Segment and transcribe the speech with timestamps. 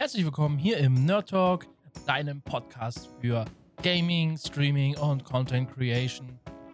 [0.00, 1.66] Herzlich willkommen hier im Nerd Talk,
[2.06, 3.44] deinem Podcast für
[3.82, 6.26] Gaming, Streaming und Content Creation.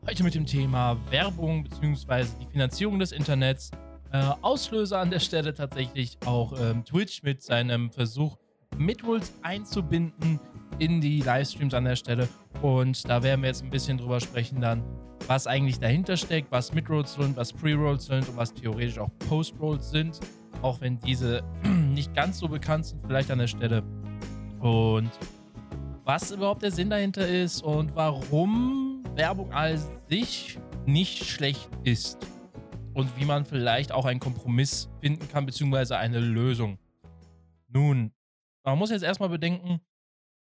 [0.07, 2.27] Heute mit dem Thema Werbung bzw.
[2.41, 3.73] die Finanzierung des Internets.
[4.13, 8.39] Äh, Auslöser an der Stelle tatsächlich auch ähm, Twitch mit seinem Versuch,
[8.77, 10.39] Midrolls einzubinden
[10.79, 12.29] in die Livestreams an der Stelle.
[12.63, 14.85] Und da werden wir jetzt ein bisschen drüber sprechen dann,
[15.27, 19.91] was eigentlich dahinter steckt, was Midrolls sind, was Pre-Rolls sind und was theoretisch auch Post-Rolls
[19.91, 20.21] sind
[20.63, 21.43] auch wenn diese
[21.97, 23.83] nicht ganz so bekannt sind, vielleicht an der Stelle.
[24.61, 25.11] Und
[26.05, 32.19] was überhaupt der Sinn dahinter ist und warum Werbung als sich nicht schlecht ist.
[32.93, 36.79] Und wie man vielleicht auch einen Kompromiss finden kann, beziehungsweise eine Lösung.
[37.69, 38.13] Nun,
[38.63, 39.81] man muss jetzt erstmal bedenken,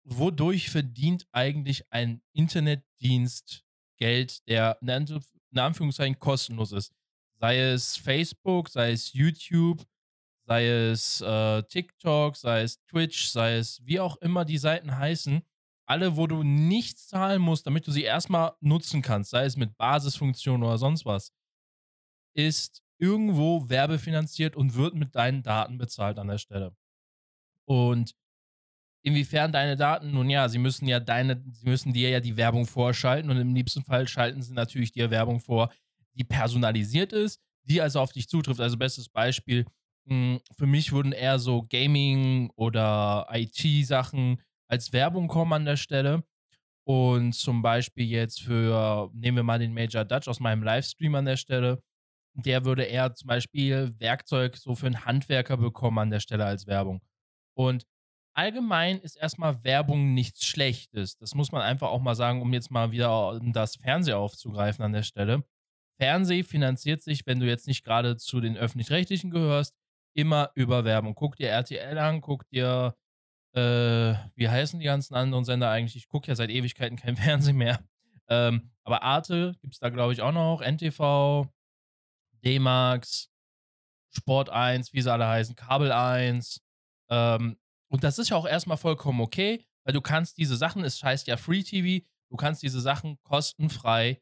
[0.04, 3.64] wodurch verdient eigentlich ein Internetdienst
[3.98, 6.94] Geld, der in Anführungszeichen kostenlos ist.
[7.40, 9.84] Sei es Facebook, sei es YouTube,
[10.52, 15.42] sei es äh, TikTok, sei es Twitch, sei es wie auch immer die Seiten heißen,
[15.86, 19.78] alle, wo du nichts zahlen musst, damit du sie erstmal nutzen kannst, sei es mit
[19.78, 21.32] Basisfunktionen oder sonst was,
[22.36, 26.76] ist irgendwo werbefinanziert und wird mit deinen Daten bezahlt an der Stelle.
[27.66, 28.14] Und
[29.06, 32.66] inwiefern deine Daten, nun ja, sie müssen ja deine, sie müssen dir ja die Werbung
[32.66, 35.72] vorschalten und im liebsten Fall schalten sie natürlich dir Werbung vor,
[36.16, 38.60] die personalisiert ist, die also auf dich zutrifft.
[38.60, 39.66] Also bestes Beispiel,
[40.08, 46.24] für mich würden eher so Gaming oder IT-Sachen als Werbung kommen an der Stelle.
[46.84, 51.26] Und zum Beispiel jetzt für, nehmen wir mal den Major Dutch aus meinem Livestream an
[51.26, 51.84] der Stelle,
[52.34, 56.66] der würde eher zum Beispiel Werkzeug so für einen Handwerker bekommen an der Stelle als
[56.68, 57.02] Werbung.
[57.56, 57.86] Und
[58.34, 61.18] allgemein ist erstmal Werbung nichts Schlechtes.
[61.18, 64.94] Das muss man einfach auch mal sagen, um jetzt mal wieder das Fernsehen aufzugreifen an
[64.94, 65.44] der Stelle.
[66.00, 69.78] Fernseh finanziert sich, wenn du jetzt nicht gerade zu den öffentlich-rechtlichen gehörst,
[70.14, 71.16] immer über Werbung.
[71.16, 72.96] Guck dir RTL an, guck dir,
[73.54, 75.96] äh, wie heißen die ganzen anderen Sender eigentlich?
[75.96, 77.80] Ich gucke ja seit Ewigkeiten kein Fernsehen mehr.
[78.30, 80.62] Ähm, aber Arte gibt es da, glaube ich, auch noch.
[80.62, 81.48] NTV,
[82.44, 83.30] D-Max,
[84.12, 86.62] Sport 1, wie sie alle heißen, Kabel 1.
[87.10, 87.58] Ähm,
[87.90, 91.28] und das ist ja auch erstmal vollkommen okay, weil du kannst diese Sachen, es heißt
[91.28, 94.22] ja Free TV, du kannst diese Sachen kostenfrei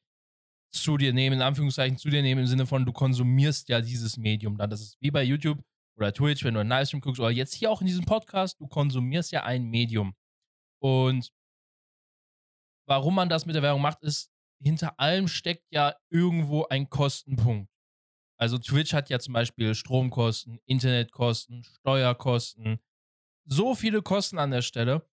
[0.71, 4.17] zu dir nehmen, in Anführungszeichen zu dir nehmen, im Sinne von, du konsumierst ja dieses
[4.17, 4.69] Medium dann.
[4.69, 5.59] Das ist wie bei YouTube,
[5.99, 8.67] oder Twitch, wenn du einen Livestream guckst, oder jetzt hier auch in diesem Podcast, du
[8.67, 10.15] konsumierst ja ein Medium.
[10.81, 11.31] Und
[12.87, 17.71] warum man das mit der Werbung macht, ist, hinter allem steckt ja irgendwo ein Kostenpunkt.
[18.37, 22.79] Also Twitch hat ja zum Beispiel Stromkosten, Internetkosten, Steuerkosten,
[23.45, 25.05] so viele Kosten an der Stelle.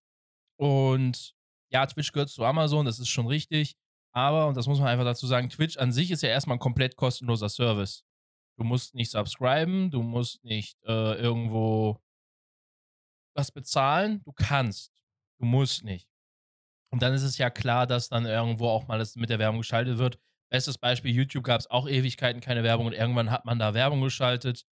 [0.57, 1.35] Und
[1.71, 3.77] ja, Twitch gehört zu Amazon, das ist schon richtig.
[4.13, 6.61] Aber, und das muss man einfach dazu sagen, Twitch an sich ist ja erstmal ein
[6.61, 8.06] komplett kostenloser Service.
[8.57, 12.01] Du musst nicht subscriben, du musst nicht äh, irgendwo
[13.35, 14.23] was bezahlen.
[14.23, 14.91] Du kannst.
[15.39, 16.09] Du musst nicht.
[16.91, 19.59] Und dann ist es ja klar, dass dann irgendwo auch mal das mit der Werbung
[19.59, 20.19] geschaltet wird.
[20.49, 24.01] Bestes Beispiel, YouTube gab es auch Ewigkeiten keine Werbung und irgendwann hat man da Werbung
[24.01, 24.65] geschaltet.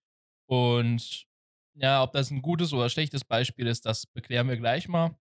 [0.47, 1.27] Und
[1.75, 5.17] ja, ob das ein gutes oder schlechtes Beispiel ist, das beklären wir gleich mal.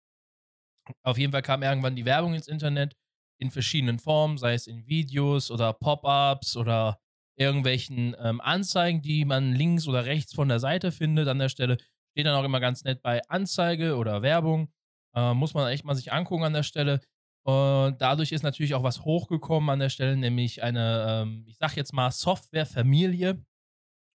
[1.03, 2.97] Auf jeden Fall kam irgendwann die Werbung ins Internet
[3.39, 6.99] in verschiedenen Formen, sei es in Videos oder Pop-ups oder
[7.39, 11.27] irgendwelchen ähm, Anzeigen, die man links oder rechts von der Seite findet.
[11.27, 11.77] An der Stelle
[12.11, 14.71] steht dann auch immer ganz nett bei Anzeige oder Werbung.
[15.15, 16.99] Äh, muss man echt mal sich angucken an der Stelle.
[17.43, 21.75] Und dadurch ist natürlich auch was hochgekommen an der Stelle, nämlich eine, ähm, ich sag
[21.77, 23.41] jetzt mal, Softwarefamilie.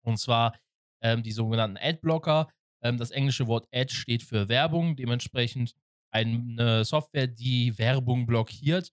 [0.03, 0.55] Und zwar
[1.01, 2.49] ähm, die sogenannten Adblocker.
[2.83, 5.75] Ähm, das englische Wort Ad steht für Werbung, dementsprechend
[6.11, 8.91] eine Software, die Werbung blockiert.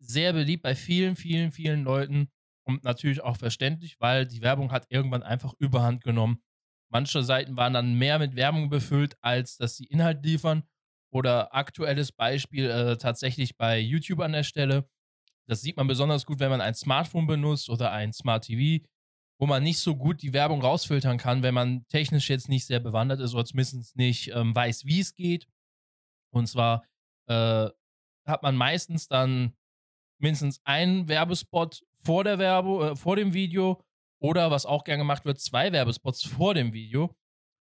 [0.00, 2.28] Sehr beliebt bei vielen, vielen, vielen Leuten.
[2.64, 6.42] Und natürlich auch verständlich, weil die Werbung hat irgendwann einfach überhand genommen.
[6.90, 10.62] Manche Seiten waren dann mehr mit Werbung befüllt, als dass sie Inhalt liefern.
[11.10, 14.88] Oder aktuelles Beispiel äh, tatsächlich bei YouTube an der Stelle.
[15.46, 18.84] Das sieht man besonders gut, wenn man ein Smartphone benutzt oder ein Smart TV,
[19.38, 22.80] wo man nicht so gut die Werbung rausfiltern kann, wenn man technisch jetzt nicht sehr
[22.80, 25.48] bewandert ist oder zumindest nicht ähm, weiß, wie es geht.
[26.32, 26.84] Und zwar
[27.28, 27.68] äh,
[28.24, 29.54] hat man meistens dann
[30.18, 33.82] mindestens einen Werbespot vor der Werbung, äh, vor dem Video
[34.20, 37.14] oder was auch gern gemacht wird, zwei Werbespots vor dem Video.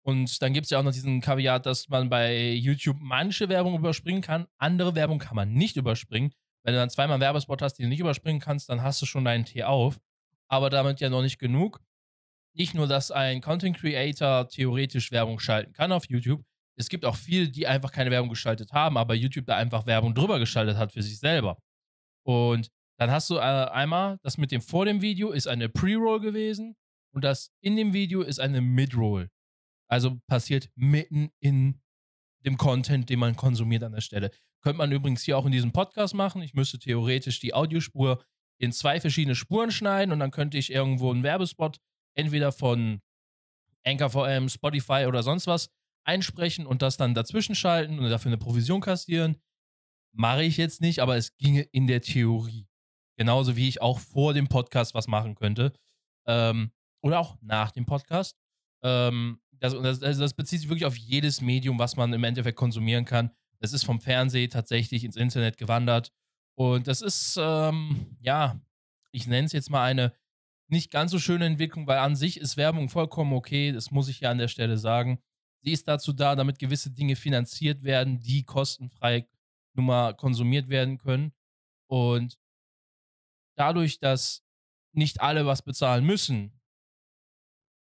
[0.05, 3.77] Und dann gibt es ja auch noch diesen Kaviat, dass man bei YouTube manche Werbung
[3.77, 6.31] überspringen kann, andere Werbung kann man nicht überspringen.
[6.63, 9.05] Wenn du dann zweimal einen Werbespot hast, den du nicht überspringen kannst, dann hast du
[9.05, 9.99] schon deinen Tee auf.
[10.49, 11.81] Aber damit ja noch nicht genug.
[12.53, 16.43] Nicht nur, dass ein Content Creator theoretisch Werbung schalten kann auf YouTube.
[16.77, 20.15] Es gibt auch viele, die einfach keine Werbung geschaltet haben, aber YouTube da einfach Werbung
[20.15, 21.57] drüber geschaltet hat für sich selber.
[22.23, 26.19] Und dann hast du äh, einmal, das mit dem vor dem Video ist eine Pre-Roll
[26.19, 26.75] gewesen
[27.13, 29.29] und das in dem Video ist eine Mid-Roll.
[29.89, 31.81] Also passiert mitten in
[32.45, 34.31] dem Content, den man konsumiert an der Stelle.
[34.63, 36.41] Könnte man übrigens hier auch in diesem Podcast machen.
[36.41, 38.23] Ich müsste theoretisch die Audiospur
[38.59, 41.77] in zwei verschiedene Spuren schneiden und dann könnte ich irgendwo einen Werbespot
[42.15, 43.01] entweder von
[43.85, 45.69] Anchor Spotify oder sonst was
[46.03, 49.37] einsprechen und das dann dazwischen schalten und dafür eine Provision kassieren.
[50.13, 52.66] Mache ich jetzt nicht, aber es ginge in der Theorie.
[53.17, 55.73] Genauso wie ich auch vor dem Podcast was machen könnte.
[56.25, 56.71] Ähm,
[57.01, 58.37] oder auch nach dem Podcast.
[58.83, 62.57] Ähm, das, das, also das bezieht sich wirklich auf jedes Medium, was man im Endeffekt
[62.57, 63.31] konsumieren kann.
[63.59, 66.11] Das ist vom Fernsehen tatsächlich ins Internet gewandert.
[66.55, 68.59] Und das ist, ähm, ja,
[69.11, 70.13] ich nenne es jetzt mal eine
[70.69, 73.71] nicht ganz so schöne Entwicklung, weil an sich ist Werbung vollkommen okay.
[73.71, 75.19] Das muss ich ja an der Stelle sagen.
[75.61, 79.27] Sie ist dazu da, damit gewisse Dinge finanziert werden, die kostenfrei
[79.73, 81.31] nun mal konsumiert werden können.
[81.87, 82.37] Und
[83.57, 84.43] dadurch, dass
[84.93, 86.59] nicht alle was bezahlen müssen,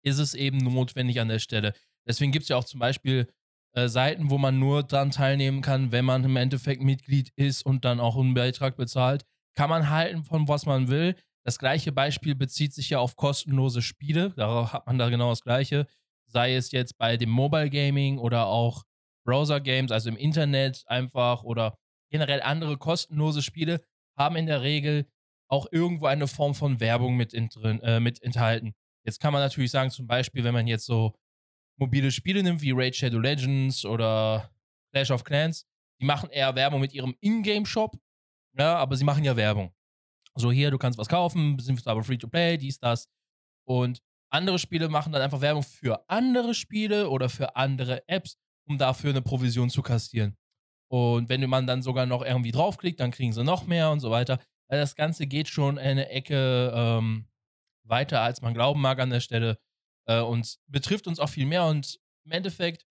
[0.03, 1.73] ist es eben notwendig an der Stelle.
[2.07, 3.29] Deswegen gibt es ja auch zum Beispiel
[3.73, 7.85] äh, Seiten, wo man nur dann teilnehmen kann, wenn man im Endeffekt Mitglied ist und
[7.85, 9.25] dann auch einen Beitrag bezahlt.
[9.55, 11.17] Kann man halten von was man will.
[11.45, 14.31] Das gleiche Beispiel bezieht sich ja auf kostenlose Spiele.
[14.31, 15.87] Darauf hat man da genau das gleiche.
[16.27, 18.85] Sei es jetzt bei dem Mobile Gaming oder auch
[19.25, 21.77] Browser Games, also im Internet einfach oder
[22.11, 23.81] generell andere kostenlose Spiele,
[24.17, 25.07] haben in der Regel
[25.49, 28.75] auch irgendwo eine Form von Werbung mit, in, äh, mit enthalten.
[29.05, 31.15] Jetzt kann man natürlich sagen, zum Beispiel, wenn man jetzt so
[31.79, 34.51] mobile Spiele nimmt wie Raid Shadow Legends oder
[34.93, 35.67] Clash of Clans,
[36.01, 37.97] die machen eher Werbung mit ihrem Ingame-Shop,
[38.59, 39.73] ja, aber sie machen ja Werbung.
[40.35, 43.09] So hier, du kannst was kaufen, sind aber free to play, dies, das.
[43.67, 48.37] Und andere Spiele machen dann einfach Werbung für andere Spiele oder für andere Apps,
[48.69, 50.37] um dafür eine Provision zu kassieren.
[50.89, 54.11] Und wenn man dann sogar noch irgendwie draufklickt, dann kriegen sie noch mehr und so
[54.11, 54.39] weiter.
[54.69, 57.29] Das Ganze geht schon eine Ecke ähm,
[57.85, 59.59] weiter, als man glauben mag an der Stelle.
[60.07, 61.67] Äh, und betrifft uns auch viel mehr.
[61.67, 62.87] Und im Endeffekt,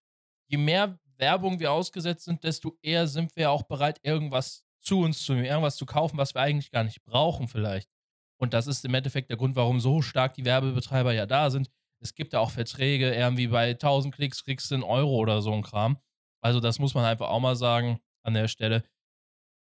[0.48, 5.24] je mehr Werbung wir ausgesetzt sind, desto eher sind wir auch bereit, irgendwas zu uns
[5.24, 7.90] zu nehmen, irgendwas zu kaufen, was wir eigentlich gar nicht brauchen, vielleicht.
[8.38, 11.70] Und das ist im Endeffekt der Grund, warum so stark die Werbebetreiber ja da sind.
[12.00, 15.52] Es gibt ja auch Verträge, irgendwie bei 1000 Klicks kriegst du einen Euro oder so
[15.52, 15.98] ein Kram.
[16.42, 18.84] Also, das muss man einfach auch mal sagen an der Stelle.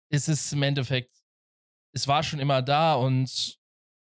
[0.10, 1.23] Es ist im Endeffekt,
[1.94, 3.58] es war schon immer da und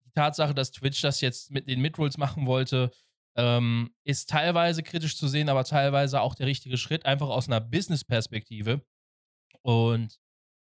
[0.04, 2.90] die Tatsache, dass Twitch das jetzt mit den Midrolls machen wollte,
[3.36, 7.60] ähm, ist teilweise kritisch zu sehen, aber teilweise auch der richtige Schritt, einfach aus einer
[7.60, 8.82] Business-Perspektive.
[9.62, 10.18] Und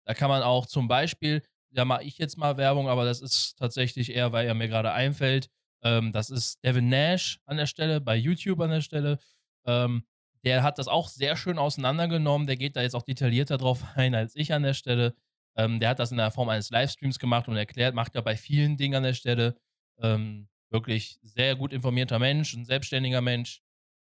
[0.04, 3.56] da kann man auch zum Beispiel, da mache ich jetzt mal Werbung, aber das ist
[3.58, 5.48] tatsächlich eher, weil er mir gerade einfällt.
[5.82, 9.18] Ähm, das ist Devin Nash an der Stelle, bei YouTube an der Stelle.
[9.64, 10.04] Ähm,
[10.44, 12.46] der hat das auch sehr schön auseinandergenommen.
[12.46, 15.14] Der geht da jetzt auch detaillierter drauf ein als ich an der Stelle.
[15.56, 18.36] Ähm, der hat das in der Form eines Livestreams gemacht und erklärt, macht ja bei
[18.36, 19.56] vielen Dingen an der Stelle.
[19.98, 23.62] Ähm, wirklich sehr gut informierter Mensch, ein selbstständiger Mensch.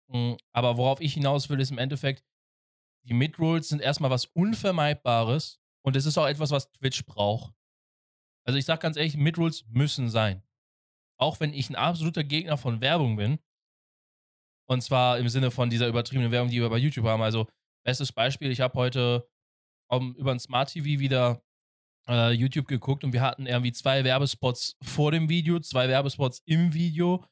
[0.09, 2.23] Hm, aber worauf ich hinaus will, ist im Endeffekt,
[3.05, 7.53] die Midrolls sind erstmal was Unvermeidbares und es ist auch etwas, was Twitch braucht.
[8.45, 10.43] Also ich sag ganz ehrlich, Midrolls müssen sein.
[11.17, 13.39] Auch wenn ich ein absoluter Gegner von Werbung bin.
[14.65, 17.21] Und zwar im Sinne von dieser übertriebenen Werbung, die wir bei YouTube haben.
[17.21, 17.47] Also,
[17.85, 19.29] bestes Beispiel, ich habe heute
[19.95, 21.41] um, über ein Smart TV wieder
[22.07, 26.73] äh, YouTube geguckt und wir hatten irgendwie zwei Werbespots vor dem Video, zwei Werbespots im
[26.73, 27.25] Video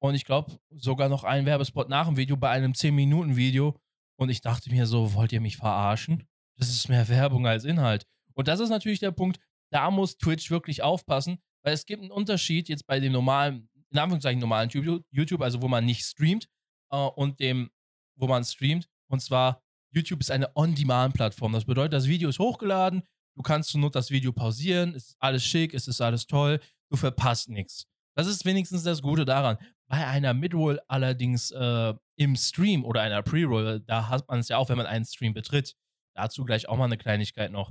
[0.00, 3.78] und ich glaube sogar noch einen Werbespot nach dem Video bei einem 10-Minuten-Video.
[4.16, 6.26] Und ich dachte mir so, wollt ihr mich verarschen?
[6.56, 8.06] Das ist mehr Werbung als Inhalt.
[8.34, 12.10] Und das ist natürlich der Punkt, da muss Twitch wirklich aufpassen, weil es gibt einen
[12.10, 16.48] Unterschied jetzt bei dem normalen, in Anführungszeichen normalen YouTube, also wo man nicht streamt,
[16.90, 17.70] äh, und dem,
[18.16, 18.88] wo man streamt.
[19.08, 21.52] Und zwar, YouTube ist eine On-Demand-Plattform.
[21.52, 23.02] Das bedeutet, das Video ist hochgeladen,
[23.38, 26.58] Du kannst zur Not das Video pausieren, es ist alles schick, es ist alles toll,
[26.90, 27.86] du verpasst nichts.
[28.16, 29.58] Das ist wenigstens das Gute daran.
[29.86, 34.56] Bei einer Midroll allerdings äh, im Stream oder einer Pre-Roll, da hat man es ja
[34.56, 35.76] auch, wenn man einen Stream betritt.
[36.16, 37.70] Dazu gleich auch mal eine Kleinigkeit noch.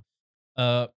[0.55, 0.87] Äh,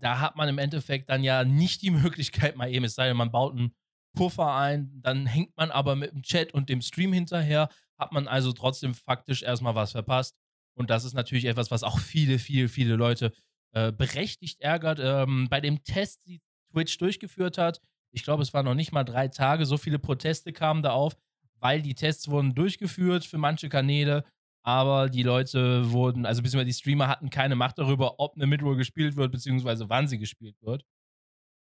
[0.00, 3.16] da hat man im Endeffekt dann ja nicht die Möglichkeit, mal eben, es sei denn,
[3.16, 3.72] man baut einen
[4.16, 7.68] Puffer ein, dann hängt man aber mit dem Chat und dem Stream hinterher,
[8.00, 10.34] hat man also trotzdem faktisch erstmal was verpasst.
[10.74, 13.32] Und das ist natürlich etwas, was auch viele, viele, viele Leute
[13.72, 14.98] äh, berechtigt ärgert.
[15.00, 16.40] Ähm, bei dem Test, die
[16.72, 17.80] Twitch durchgeführt hat,
[18.12, 21.16] ich glaube, es waren noch nicht mal drei Tage, so viele Proteste kamen da auf,
[21.60, 24.24] weil die Tests wurden durchgeführt für manche Kanäle,
[24.62, 28.76] aber die Leute wurden, also beziehungsweise die Streamer hatten keine Macht darüber, ob eine Midroll
[28.76, 30.84] gespielt wird, beziehungsweise wann sie gespielt wird.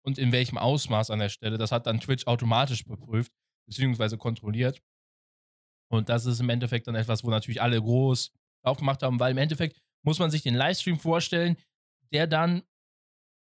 [0.04, 1.58] Und in welchem Ausmaß an der Stelle.
[1.58, 3.32] Das hat dann Twitch automatisch beprüft,
[3.68, 4.82] beziehungsweise kontrolliert.
[5.92, 8.32] Und das ist im Endeffekt dann etwas, wo natürlich alle groß
[8.64, 11.58] aufgemacht haben, weil im Endeffekt muss man sich den Livestream vorstellen,
[12.12, 12.64] der dann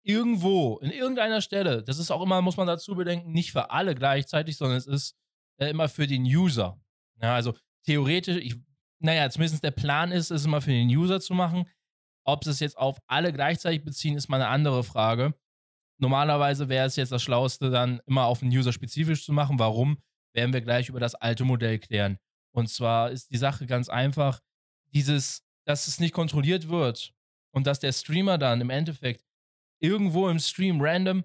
[0.03, 3.93] irgendwo, in irgendeiner Stelle, das ist auch immer, muss man dazu bedenken, nicht für alle
[3.93, 5.15] gleichzeitig, sondern es ist
[5.59, 6.81] äh, immer für den User.
[7.21, 7.53] Ja, also
[7.85, 8.55] theoretisch, ich,
[8.99, 11.69] naja, zumindest der Plan ist, es immer für den User zu machen.
[12.25, 15.33] Ob sie es jetzt auf alle gleichzeitig beziehen, ist mal eine andere Frage.
[15.99, 19.59] Normalerweise wäre es jetzt das Schlauste, dann immer auf den User spezifisch zu machen.
[19.59, 20.01] Warum?
[20.33, 22.17] Werden wir gleich über das alte Modell klären.
[22.51, 24.39] Und zwar ist die Sache ganz einfach,
[24.93, 27.13] dieses, dass es nicht kontrolliert wird
[27.51, 29.23] und dass der Streamer dann im Endeffekt
[29.79, 31.23] irgendwo im Stream random,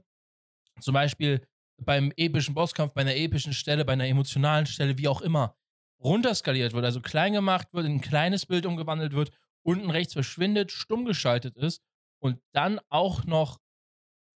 [0.80, 1.46] zum Beispiel
[1.78, 5.56] beim epischen Bosskampf, bei einer epischen Stelle, bei einer emotionalen Stelle, wie auch immer,
[6.00, 9.30] runterskaliert wird, also klein gemacht wird, in ein kleines Bild umgewandelt wird,
[9.62, 11.82] unten rechts verschwindet, stumm geschaltet ist
[12.20, 13.60] und dann auch noch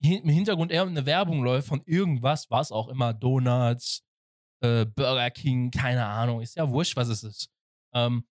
[0.01, 4.05] im Hintergrund eher eine Werbung läuft von irgendwas, was auch immer, Donuts,
[4.61, 7.51] äh, Burger King, keine Ahnung, ist ja wurscht, was es ist.
[7.95, 8.27] Ähm,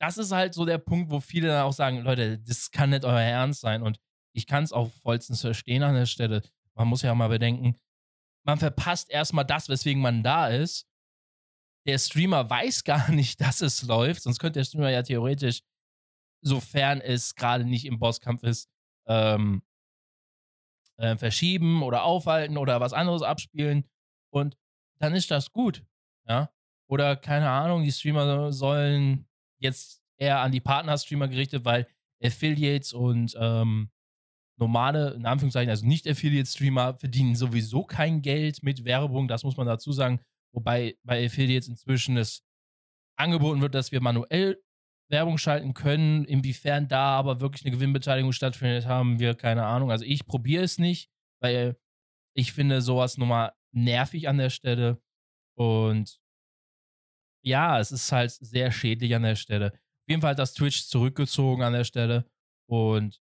[0.00, 3.04] das ist halt so der Punkt, wo viele dann auch sagen, Leute, das kann nicht
[3.04, 4.00] euer Ernst sein und
[4.34, 6.42] ich kann es auch vollstens verstehen an der Stelle.
[6.74, 7.76] Man muss ja mal bedenken,
[8.44, 10.88] man verpasst erstmal das, weswegen man da ist.
[11.86, 15.62] Der Streamer weiß gar nicht, dass es läuft, sonst könnte der Streamer ja theoretisch,
[16.44, 18.68] sofern es gerade nicht im Bosskampf ist,
[19.06, 19.62] ähm,
[20.96, 23.88] äh, verschieben oder aufhalten oder was anderes abspielen
[24.32, 24.56] und
[25.02, 25.84] dann ist das gut.
[26.28, 26.50] Ja.
[26.88, 29.26] Oder keine Ahnung, die Streamer sollen
[29.58, 31.88] jetzt eher an die Partner-Streamer gerichtet, weil
[32.22, 33.90] Affiliates und ähm,
[34.58, 39.66] normale, in Anführungszeichen, also nicht Affiliate-Streamer verdienen sowieso kein Geld mit Werbung, das muss man
[39.66, 40.20] dazu sagen.
[40.54, 42.44] Wobei bei Affiliates inzwischen es
[43.16, 44.62] angeboten wird, dass wir manuell
[45.08, 46.24] Werbung schalten können.
[46.24, 49.90] Inwiefern da aber wirklich eine Gewinnbeteiligung stattfindet, haben wir keine Ahnung.
[49.90, 51.76] Also ich probiere es nicht, weil
[52.34, 55.02] ich finde sowas nochmal nervig an der Stelle.
[55.56, 56.20] Und
[57.44, 59.72] ja, es ist halt sehr schädlich an der Stelle.
[59.72, 62.26] Auf jeden Fall hat das Twitch zurückgezogen an der Stelle
[62.68, 63.20] und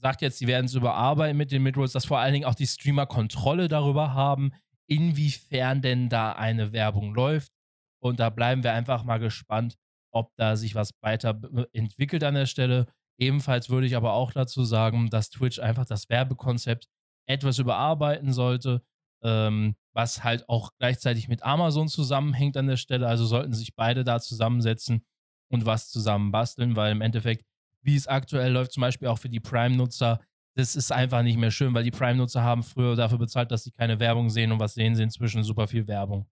[0.00, 2.66] sagt jetzt, sie werden es überarbeiten mit den Midrolls, dass vor allen Dingen auch die
[2.66, 4.52] Streamer Kontrolle darüber haben,
[4.86, 7.52] inwiefern denn da eine Werbung läuft.
[8.00, 9.76] Und da bleiben wir einfach mal gespannt,
[10.12, 11.40] ob da sich was weiter
[11.72, 12.86] entwickelt an der Stelle.
[13.18, 16.88] Ebenfalls würde ich aber auch dazu sagen, dass Twitch einfach das Werbekonzept
[17.28, 18.82] etwas überarbeiten sollte,
[19.22, 23.08] ähm, was halt auch gleichzeitig mit Amazon zusammenhängt an der Stelle.
[23.08, 25.04] Also sollten sich beide da zusammensetzen
[25.48, 27.44] und was zusammen basteln, weil im Endeffekt
[27.82, 30.20] wie es aktuell läuft, zum Beispiel auch für die Prime-Nutzer,
[30.54, 33.70] das ist einfach nicht mehr schön, weil die Prime-Nutzer haben früher dafür bezahlt, dass sie
[33.70, 35.42] keine Werbung sehen und was sehen sie inzwischen?
[35.42, 36.26] Super viel Werbung.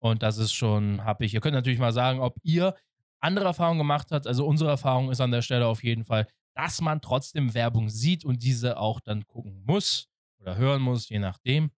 [0.00, 1.34] Und das ist schon happig.
[1.34, 2.74] Ihr könnt natürlich mal sagen, ob ihr
[3.20, 4.26] andere Erfahrungen gemacht habt.
[4.26, 8.24] Also unsere Erfahrung ist an der Stelle auf jeden Fall, dass man trotzdem Werbung sieht
[8.24, 10.08] und diese auch dann gucken muss
[10.40, 11.70] oder hören muss, je nachdem.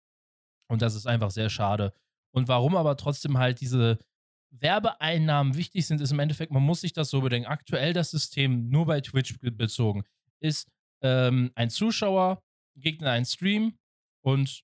[0.70, 1.92] Und das ist einfach sehr schade.
[2.32, 3.98] Und warum aber trotzdem halt diese
[4.50, 7.48] Werbeeinnahmen wichtig sind, ist im Endeffekt, man muss sich das so bedenken.
[7.48, 10.04] Aktuell das System nur bei Twitch bezogen
[10.40, 10.68] ist,
[11.02, 12.42] ähm, ein Zuschauer
[12.80, 13.78] in einen Stream
[14.24, 14.62] und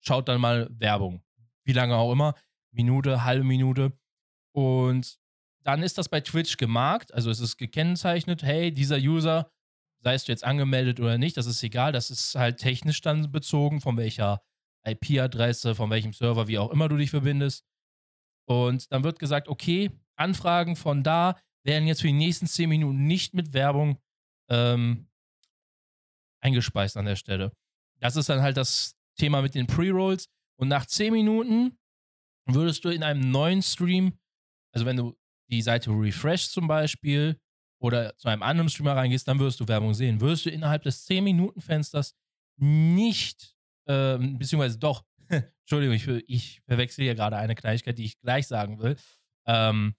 [0.00, 1.22] schaut dann mal Werbung.
[1.64, 2.34] Wie lange auch immer.
[2.70, 3.98] Minute, halbe Minute.
[4.52, 5.18] Und
[5.62, 9.50] dann ist das bei Twitch gemarkt, also es ist gekennzeichnet, hey, dieser User,
[10.00, 13.80] seist du jetzt angemeldet oder nicht, das ist egal, das ist halt technisch dann bezogen,
[13.80, 14.42] von welcher
[14.86, 17.64] IP-Adresse, von welchem Server, wie auch immer du dich verbindest.
[18.46, 23.06] Und dann wird gesagt, okay, Anfragen von da werden jetzt für die nächsten 10 Minuten
[23.06, 23.98] nicht mit Werbung
[24.50, 25.08] ähm,
[26.42, 27.52] eingespeist an der Stelle.
[28.00, 30.28] Das ist dann halt das Thema mit den Pre-Rolls.
[30.56, 31.78] Und nach 10 Minuten
[32.46, 34.18] würdest du in einem neuen Stream,
[34.72, 35.16] also wenn du
[35.50, 37.40] die Seite refresh zum Beispiel
[37.80, 40.20] oder zu einem anderen Streamer reingehst, dann wirst du Werbung sehen.
[40.20, 42.14] Würdest du innerhalb des 10-Minuten-Fensters
[42.56, 43.53] nicht,
[43.86, 48.78] ähm, beziehungsweise doch, Entschuldigung, ich, ich verwechsel hier gerade eine Kleinigkeit, die ich gleich sagen
[48.78, 48.96] will.
[49.46, 49.94] Ähm,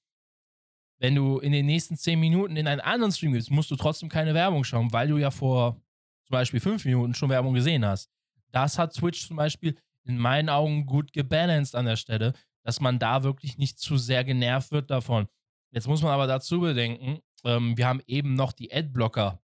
[1.00, 4.10] wenn du in den nächsten 10 Minuten in einen anderen Stream gehst, musst du trotzdem
[4.10, 5.82] keine Werbung schauen, weil du ja vor
[6.24, 8.10] zum Beispiel 5 Minuten schon Werbung gesehen hast.
[8.52, 9.76] Das hat Twitch zum Beispiel
[10.06, 14.24] in meinen Augen gut gebalanced an der Stelle, dass man da wirklich nicht zu sehr
[14.24, 15.28] genervt wird davon.
[15.72, 19.42] Jetzt muss man aber dazu bedenken, ähm, wir haben eben noch die Adblocker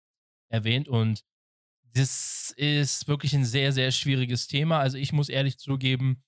[0.49, 1.23] erwähnt und
[1.95, 4.79] das ist wirklich ein sehr, sehr schwieriges Thema.
[4.79, 6.21] Also ich muss ehrlich zugeben,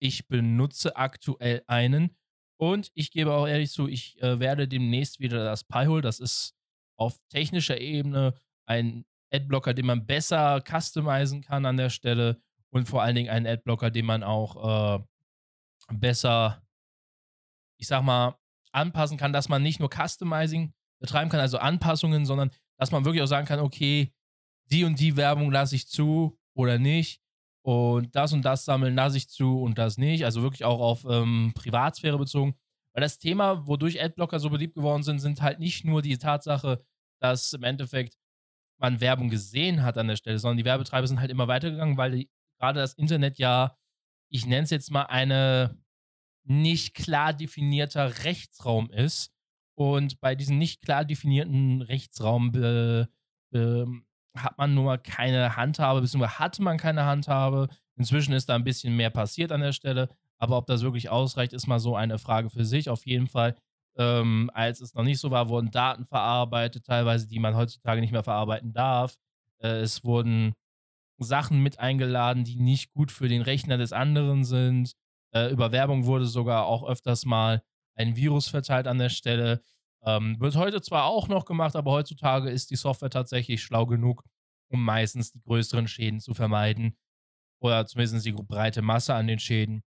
[0.00, 2.16] ich benutze aktuell einen.
[2.58, 6.54] Und ich gebe auch ehrlich zu, ich äh, werde demnächst wieder das Pi-Hole, das ist
[6.96, 8.34] auf technischer Ebene
[8.66, 12.40] ein Adblocker, den man besser customizen kann an der Stelle.
[12.70, 15.04] Und vor allen Dingen ein Adblocker, den man auch äh,
[15.92, 16.62] besser,
[17.78, 18.36] ich sag mal,
[18.72, 23.22] anpassen kann, dass man nicht nur Customizing betreiben kann, also Anpassungen, sondern dass man wirklich
[23.22, 24.12] auch sagen kann, okay,
[24.70, 27.20] die und die Werbung lasse ich zu oder nicht.
[27.64, 30.24] Und das und das sammeln lasse ich zu und das nicht.
[30.24, 32.54] Also wirklich auch auf ähm, Privatsphäre bezogen.
[32.92, 36.84] Weil das Thema, wodurch Adblocker so beliebt geworden sind, sind halt nicht nur die Tatsache,
[37.20, 38.18] dass im Endeffekt
[38.78, 42.10] man Werbung gesehen hat an der Stelle, sondern die Werbetreiber sind halt immer weitergegangen, weil
[42.10, 43.76] die, gerade das Internet ja,
[44.28, 45.78] ich nenne es jetzt mal eine
[46.44, 49.32] nicht klar definierter Rechtsraum ist.
[49.74, 53.06] Und bei diesem nicht klar definierten Rechtsraum äh,
[53.56, 53.86] äh,
[54.36, 57.68] hat man nur keine Handhabe, beziehungsweise hatte man keine Handhabe.
[57.96, 60.08] Inzwischen ist da ein bisschen mehr passiert an der Stelle,
[60.38, 62.88] aber ob das wirklich ausreicht, ist mal so eine Frage für sich.
[62.88, 63.56] Auf jeden Fall,
[63.96, 68.12] ähm, als es noch nicht so war, wurden Daten verarbeitet, teilweise, die man heutzutage nicht
[68.12, 69.16] mehr verarbeiten darf.
[69.62, 70.54] Äh, es wurden
[71.18, 74.94] Sachen mit eingeladen, die nicht gut für den Rechner des anderen sind.
[75.34, 77.62] Äh, über Werbung wurde sogar auch öfters mal
[77.94, 79.62] ein Virus verteilt an der Stelle.
[80.04, 84.24] Ähm, wird heute zwar auch noch gemacht, aber heutzutage ist die Software tatsächlich schlau genug,
[84.68, 86.96] um meistens die größeren Schäden zu vermeiden.
[87.60, 89.84] Oder zumindest die breite Masse an den Schäden.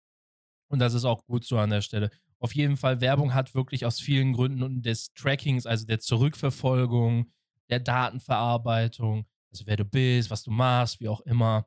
[0.68, 2.10] Und das ist auch gut so an der Stelle.
[2.40, 7.30] Auf jeden Fall, Werbung hat wirklich aus vielen Gründen des Trackings, also der Zurückverfolgung,
[7.68, 11.66] der Datenverarbeitung, also wer du bist, was du machst, wie auch immer.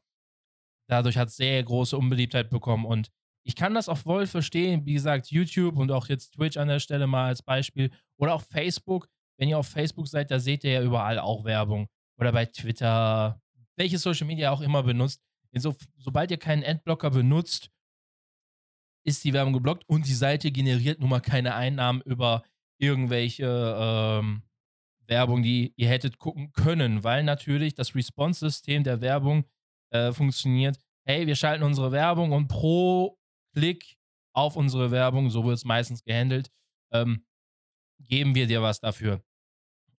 [0.89, 3.12] Dadurch hat es sehr große Unbeliebtheit bekommen und
[3.43, 4.85] ich kann das auch voll verstehen.
[4.85, 8.41] Wie gesagt, YouTube und auch jetzt Twitch an der Stelle mal als Beispiel oder auch
[8.41, 9.07] Facebook.
[9.38, 11.88] Wenn ihr auf Facebook seid, da seht ihr ja überall auch Werbung.
[12.17, 13.41] Oder bei Twitter,
[13.75, 15.21] welche Social Media auch immer benutzt.
[15.53, 17.69] So, sobald ihr keinen Adblocker benutzt,
[19.05, 22.43] ist die Werbung geblockt und die Seite generiert nun mal keine Einnahmen über
[22.77, 24.43] irgendwelche ähm,
[25.07, 29.45] Werbung, die ihr hättet gucken können, weil natürlich das Response-System der Werbung
[29.89, 30.79] äh, funktioniert.
[31.05, 33.17] Hey, wir schalten unsere Werbung und pro
[33.53, 33.98] Klick
[34.33, 36.51] auf unsere Werbung, so wird es meistens gehandelt,
[36.91, 37.25] ähm,
[38.00, 39.24] geben wir dir was dafür.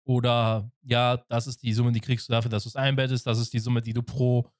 [0.07, 3.39] Oder ja, das ist die Summe, die kriegst du dafür, dass du es einbettest, das
[3.39, 4.51] ist die Summe, die du pro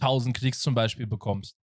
[0.00, 1.56] 1000 Klicks zum Beispiel bekommst.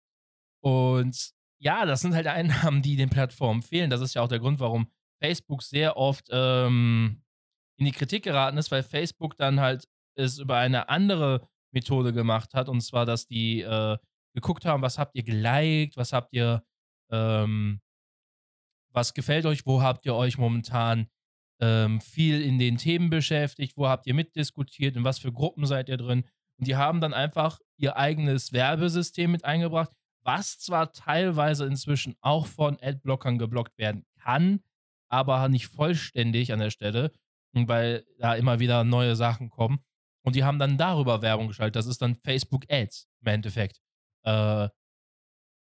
[0.62, 3.90] Und ja, das sind halt Einnahmen, die den Plattformen fehlen.
[3.90, 4.90] Das ist ja auch der Grund, warum
[5.22, 7.22] Facebook sehr oft ähm,
[7.78, 12.54] in die Kritik geraten ist, weil Facebook dann halt es über eine andere Methode gemacht
[12.54, 12.68] hat.
[12.68, 13.96] Und zwar, dass die äh,
[14.34, 16.62] geguckt haben, was habt ihr geliked, was habt ihr,
[17.10, 17.80] ähm,
[18.92, 21.08] was gefällt euch, wo habt ihr euch momentan
[21.60, 25.88] ähm, viel in den Themen beschäftigt, wo habt ihr mitdiskutiert, in was für Gruppen seid
[25.88, 26.24] ihr drin.
[26.58, 29.90] Und die haben dann einfach ihr eigenes Werbesystem mit eingebracht,
[30.22, 34.60] was zwar teilweise inzwischen auch von Adblockern geblockt werden kann,
[35.08, 37.12] aber nicht vollständig an der Stelle,
[37.52, 39.80] weil da immer wieder neue Sachen kommen.
[40.22, 41.76] Und die haben dann darüber Werbung geschaltet.
[41.76, 43.80] Das ist dann Facebook Ads im Endeffekt.
[44.24, 44.68] Äh,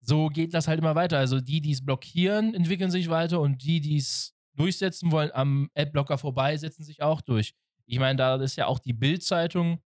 [0.01, 1.19] so geht das halt immer weiter.
[1.19, 5.71] Also die, die es blockieren, entwickeln sich weiter und die, die es durchsetzen wollen, am
[5.75, 7.55] Adblocker vorbei, setzen sich auch durch.
[7.87, 9.83] Ich meine, da ist ja auch die Bild-Zeitung,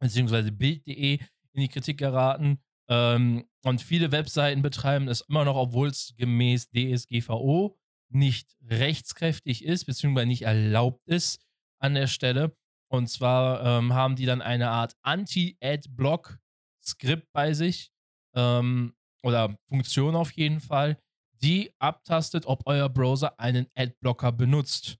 [0.00, 1.18] beziehungsweise Bild.de
[1.52, 2.60] in die Kritik geraten.
[2.88, 7.76] Ähm, und viele Webseiten betreiben es immer noch, obwohl es gemäß DSGVO
[8.10, 11.44] nicht rechtskräftig ist, beziehungsweise nicht erlaubt ist
[11.78, 12.56] an der Stelle.
[12.90, 17.92] Und zwar ähm, haben die dann eine Art Anti-Ad-Block-Skript bei sich
[18.34, 20.98] ähm, oder Funktion auf jeden Fall,
[21.42, 24.98] die abtastet, ob euer Browser einen Adblocker benutzt.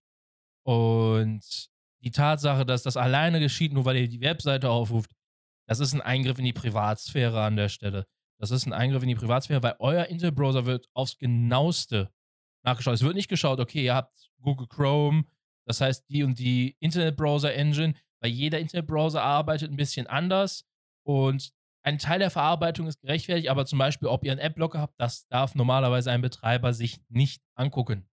[0.64, 1.70] Und
[2.02, 5.10] die Tatsache, dass das alleine geschieht, nur weil ihr die Webseite aufruft,
[5.66, 8.06] das ist ein Eingriff in die Privatsphäre an der Stelle.
[8.40, 12.10] Das ist ein Eingriff in die Privatsphäre, weil euer Intel-Browser wird aufs genaueste
[12.64, 12.94] nachgeschaut.
[12.94, 15.24] Es wird nicht geschaut, okay, ihr habt Google Chrome,
[15.66, 20.64] das heißt die und die Internet-Browser-Engine, weil jeder Internet-Browser arbeitet ein bisschen anders
[21.04, 25.00] und ein Teil der Verarbeitung ist gerechtfertigt, aber zum Beispiel, ob ihr einen Adblocker habt,
[25.00, 28.08] das darf normalerweise ein Betreiber sich nicht angucken.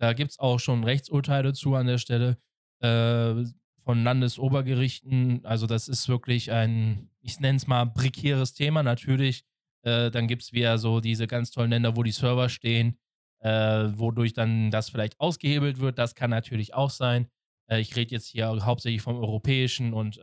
[0.00, 2.38] Da gibt es auch schon Rechtsurteile zu an der Stelle
[2.80, 3.44] äh,
[3.84, 5.44] von Landesobergerichten.
[5.44, 8.82] Also das ist wirklich ein, ich nenne es mal, prekäres Thema.
[8.82, 9.44] Natürlich,
[9.82, 12.98] äh, dann gibt es wieder so diese ganz tollen Länder, wo die Server stehen,
[13.40, 13.50] äh,
[13.94, 15.98] wodurch dann das vielleicht ausgehebelt wird.
[15.98, 17.28] Das kann natürlich auch sein.
[17.70, 20.18] Äh, ich rede jetzt hier hauptsächlich vom europäischen und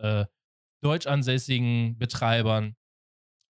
[0.82, 2.76] äh, deutschansässigen Betreibern.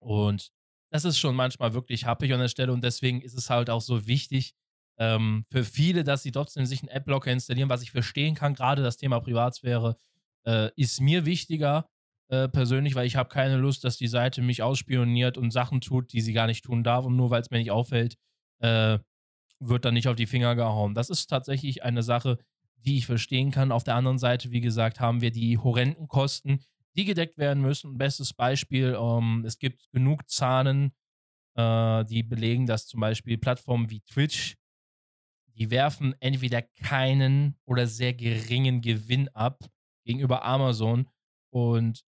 [0.01, 0.51] Und
[0.91, 3.81] das ist schon manchmal wirklich happig an der Stelle und deswegen ist es halt auch
[3.81, 4.55] so wichtig
[4.99, 8.55] ähm, für viele, dass sie trotzdem sich einen Adblocker installieren, was ich verstehen kann.
[8.55, 9.97] Gerade das Thema Privatsphäre
[10.47, 11.89] äh, ist mir wichtiger
[12.29, 16.13] äh, persönlich, weil ich habe keine Lust, dass die Seite mich ausspioniert und Sachen tut,
[16.13, 18.17] die sie gar nicht tun darf und nur weil es mir nicht auffällt,
[18.61, 18.99] äh,
[19.59, 20.95] wird dann nicht auf die Finger gehauen.
[20.95, 22.39] Das ist tatsächlich eine Sache,
[22.79, 23.73] die ich verstehen kann.
[23.73, 26.61] Auf der anderen Seite, wie gesagt, haben wir die horrenden Kosten,
[26.97, 27.99] die gedeckt werden müssen.
[27.99, 30.93] Bestes Beispiel, ähm, es gibt genug Zahlen,
[31.55, 34.57] äh, die belegen, dass zum Beispiel Plattformen wie Twitch,
[35.55, 39.65] die werfen entweder keinen oder sehr geringen Gewinn ab
[40.05, 41.09] gegenüber Amazon.
[41.51, 42.05] Und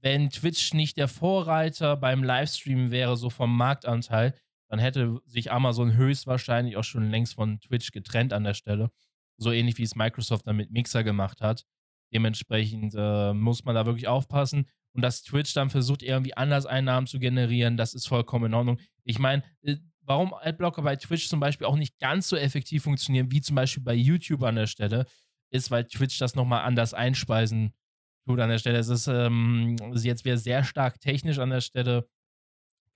[0.00, 4.34] wenn Twitch nicht der Vorreiter beim Livestream wäre, so vom Marktanteil,
[4.68, 8.90] dann hätte sich Amazon höchstwahrscheinlich auch schon längst von Twitch getrennt an der Stelle.
[9.36, 11.66] So ähnlich wie es Microsoft dann mit Mixer gemacht hat.
[12.12, 14.66] Dementsprechend äh, muss man da wirklich aufpassen.
[14.92, 18.78] Und dass Twitch dann versucht, irgendwie anders Einnahmen zu generieren, das ist vollkommen in Ordnung.
[19.04, 23.30] Ich meine, äh, warum Adblocker bei Twitch zum Beispiel auch nicht ganz so effektiv funktionieren,
[23.30, 25.06] wie zum Beispiel bei YouTube an der Stelle,
[25.50, 27.72] ist, weil Twitch das nochmal anders einspeisen
[28.26, 28.78] tut an der Stelle.
[28.78, 32.08] Es ist ähm, jetzt wieder sehr stark technisch an der Stelle.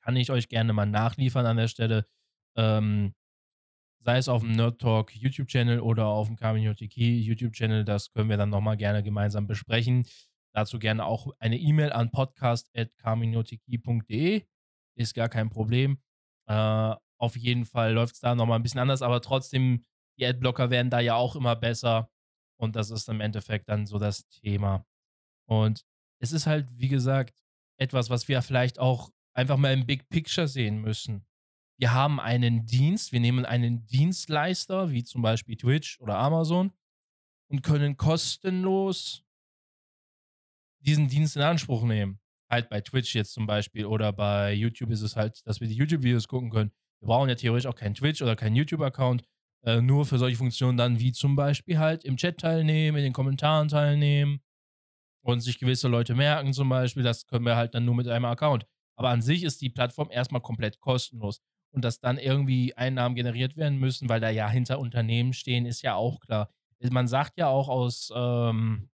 [0.03, 2.07] Kann ich euch gerne mal nachliefern an der Stelle.
[2.57, 3.15] Ähm,
[4.05, 7.85] sei es auf dem Nerd Talk YouTube-Channel oder auf dem Community YouTube-Channel.
[7.85, 10.07] Das können wir dann nochmal gerne gemeinsam besprechen.
[10.55, 14.45] Dazu gerne auch eine E-Mail an podcast.communitykey.de.
[14.97, 16.03] Ist gar kein Problem.
[16.47, 19.87] Äh, auf jeden Fall läuft es da nochmal ein bisschen anders, aber trotzdem,
[20.19, 22.11] die Adblocker werden da ja auch immer besser.
[22.61, 24.85] Und das ist im Endeffekt dann so das Thema.
[25.49, 25.85] Und
[26.21, 27.43] es ist halt, wie gesagt,
[27.81, 31.27] etwas, was wir vielleicht auch einfach mal im Big Picture sehen müssen.
[31.77, 36.73] Wir haben einen Dienst, wir nehmen einen Dienstleister, wie zum Beispiel Twitch oder Amazon,
[37.49, 39.25] und können kostenlos
[40.81, 42.21] diesen Dienst in Anspruch nehmen.
[42.51, 45.75] Halt bei Twitch jetzt zum Beispiel oder bei YouTube ist es halt, dass wir die
[45.75, 46.71] YouTube-Videos gucken können.
[47.01, 49.25] Wir brauchen ja theoretisch auch keinen Twitch oder keinen YouTube-Account,
[49.65, 53.13] äh, nur für solche Funktionen dann wie zum Beispiel halt im Chat teilnehmen, in den
[53.13, 54.41] Kommentaren teilnehmen
[55.23, 57.03] und sich gewisse Leute merken zum Beispiel.
[57.03, 58.67] Das können wir halt dann nur mit einem Account.
[58.97, 61.41] Aber an sich ist die Plattform erstmal komplett kostenlos.
[61.75, 65.83] Und dass dann irgendwie Einnahmen generiert werden müssen, weil da ja hinter Unternehmen stehen, ist
[65.83, 66.49] ja auch klar.
[66.79, 68.91] Man sagt ja auch aus, ähm,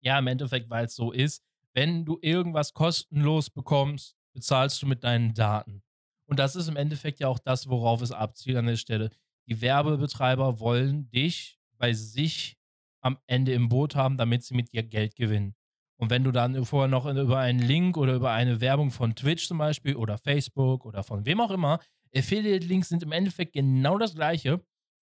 [0.00, 5.04] ja, im Endeffekt, weil es so ist, wenn du irgendwas kostenlos bekommst, bezahlst du mit
[5.04, 5.82] deinen Daten.
[6.24, 9.10] Und das ist im Endeffekt ja auch das, worauf es abzielt an der Stelle.
[9.46, 12.56] Die Werbebetreiber wollen dich bei sich
[13.02, 15.54] am Ende im Boot haben, damit sie mit dir Geld gewinnen.
[16.00, 19.46] Und wenn du dann vorher noch über einen Link oder über eine Werbung von Twitch
[19.46, 21.78] zum Beispiel oder Facebook oder von wem auch immer,
[22.16, 24.64] Affiliate-Links sind im Endeffekt genau das gleiche.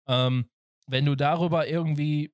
[0.09, 0.49] Ähm,
[0.87, 2.33] wenn du darüber irgendwie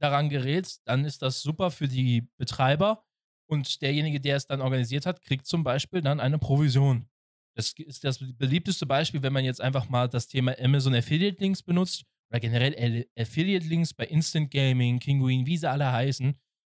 [0.00, 3.04] daran gerätst, dann ist das super für die Betreiber
[3.48, 7.08] und derjenige, der es dann organisiert hat, kriegt zum Beispiel dann eine Provision.
[7.54, 11.62] Das ist das beliebteste Beispiel, wenn man jetzt einfach mal das Thema Amazon Affiliate Links
[11.62, 16.34] benutzt oder generell Affiliate Links bei Instant Gaming, Kinguin, wie sie alle heißen.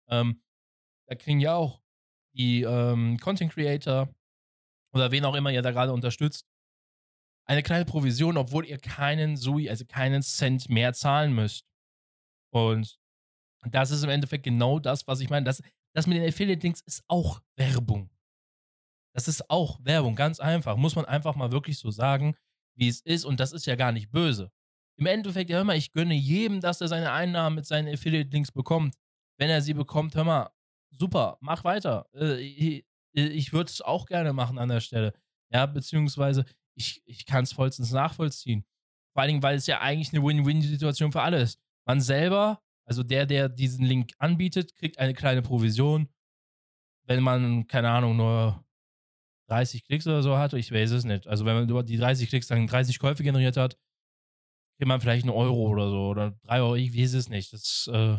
[0.08, 0.42] Ähm,
[1.10, 1.82] da kriegen ja auch
[2.36, 4.08] die ähm, Content Creator
[4.94, 6.46] oder wen auch immer ihr da gerade unterstützt,
[7.46, 11.66] eine kleine Provision, obwohl ihr keinen Sui, also keinen Cent mehr zahlen müsst.
[12.52, 12.96] Und
[13.64, 15.44] das ist im Endeffekt genau das, was ich meine.
[15.44, 15.60] Das,
[15.94, 18.08] das mit den Affiliate-Links ist auch Werbung.
[19.12, 20.76] Das ist auch Werbung, ganz einfach.
[20.76, 22.36] Muss man einfach mal wirklich so sagen,
[22.76, 23.24] wie es ist.
[23.24, 24.52] Und das ist ja gar nicht böse.
[24.96, 28.52] Im Endeffekt, ja, hör mal, ich gönne jedem, dass er seine Einnahmen mit seinen Affiliate-Links
[28.52, 28.94] bekommt.
[29.38, 30.50] Wenn er sie bekommt, hör mal,
[30.90, 32.06] super, mach weiter.
[32.14, 35.12] Äh, ich, ich würde es auch gerne machen an der Stelle.
[35.52, 38.64] Ja, beziehungsweise ich, ich kann es vollstens nachvollziehen.
[39.12, 41.58] Vor allen Dingen, weil es ja eigentlich eine Win-Win-Situation für alle ist.
[41.86, 46.08] Man selber, also der, der diesen Link anbietet, kriegt eine kleine Provision.
[47.06, 48.64] Wenn man, keine Ahnung, nur
[49.48, 51.26] 30 Klicks oder so hat, ich weiß es nicht.
[51.26, 53.76] Also wenn man über die 30 Klicks dann 30 Käufe generiert hat,
[54.76, 57.52] kriegt man vielleicht einen Euro oder so oder drei Euro, ich weiß es nicht.
[57.52, 58.18] Das, äh,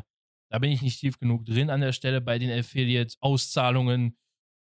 [0.51, 4.17] da bin ich nicht tief genug drin an der Stelle bei den Affiliate-Auszahlungen,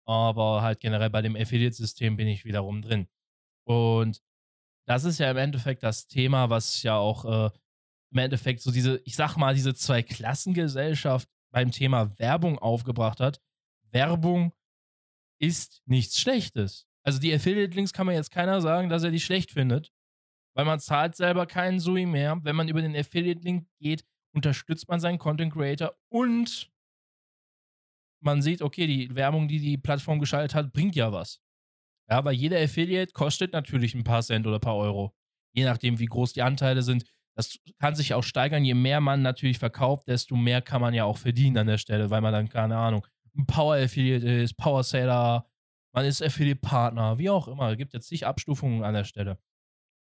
[0.04, 3.06] aber halt generell bei dem Affiliate-System bin ich wiederum drin.
[3.64, 4.20] Und
[4.88, 7.50] das ist ja im Endeffekt das Thema, was ja auch äh,
[8.12, 13.40] im Endeffekt so diese, ich sag mal, diese Zwei-Klassengesellschaft beim Thema Werbung aufgebracht hat.
[13.92, 14.52] Werbung
[15.40, 16.88] ist nichts Schlechtes.
[17.04, 19.92] Also die Affiliate-Links kann man jetzt keiner sagen, dass er die schlecht findet,
[20.56, 22.40] weil man zahlt selber keinen Sui mehr.
[22.42, 24.04] Wenn man über den Affiliate-Link geht,
[24.36, 26.70] unterstützt man seinen Content Creator und
[28.22, 31.40] man sieht, okay, die Werbung, die die Plattform geschaltet hat, bringt ja was.
[32.08, 35.14] Ja, weil jeder Affiliate kostet natürlich ein paar Cent oder ein paar Euro.
[35.52, 37.04] Je nachdem, wie groß die Anteile sind.
[37.34, 38.64] Das kann sich auch steigern.
[38.64, 42.10] Je mehr man natürlich verkauft, desto mehr kann man ja auch verdienen an der Stelle,
[42.10, 45.46] weil man dann, keine Ahnung, ein Power Affiliate ist, Power Seller,
[45.92, 47.70] man ist Affiliate Partner, wie auch immer.
[47.70, 49.38] Es gibt jetzt zig Abstufungen an der Stelle.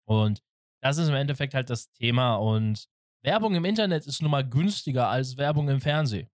[0.07, 0.43] Und
[0.83, 2.37] das ist im Endeffekt halt das Thema.
[2.37, 2.89] Und
[3.25, 6.29] Werbung im Internet ist nun mal günstiger als Werbung im Fernsehen.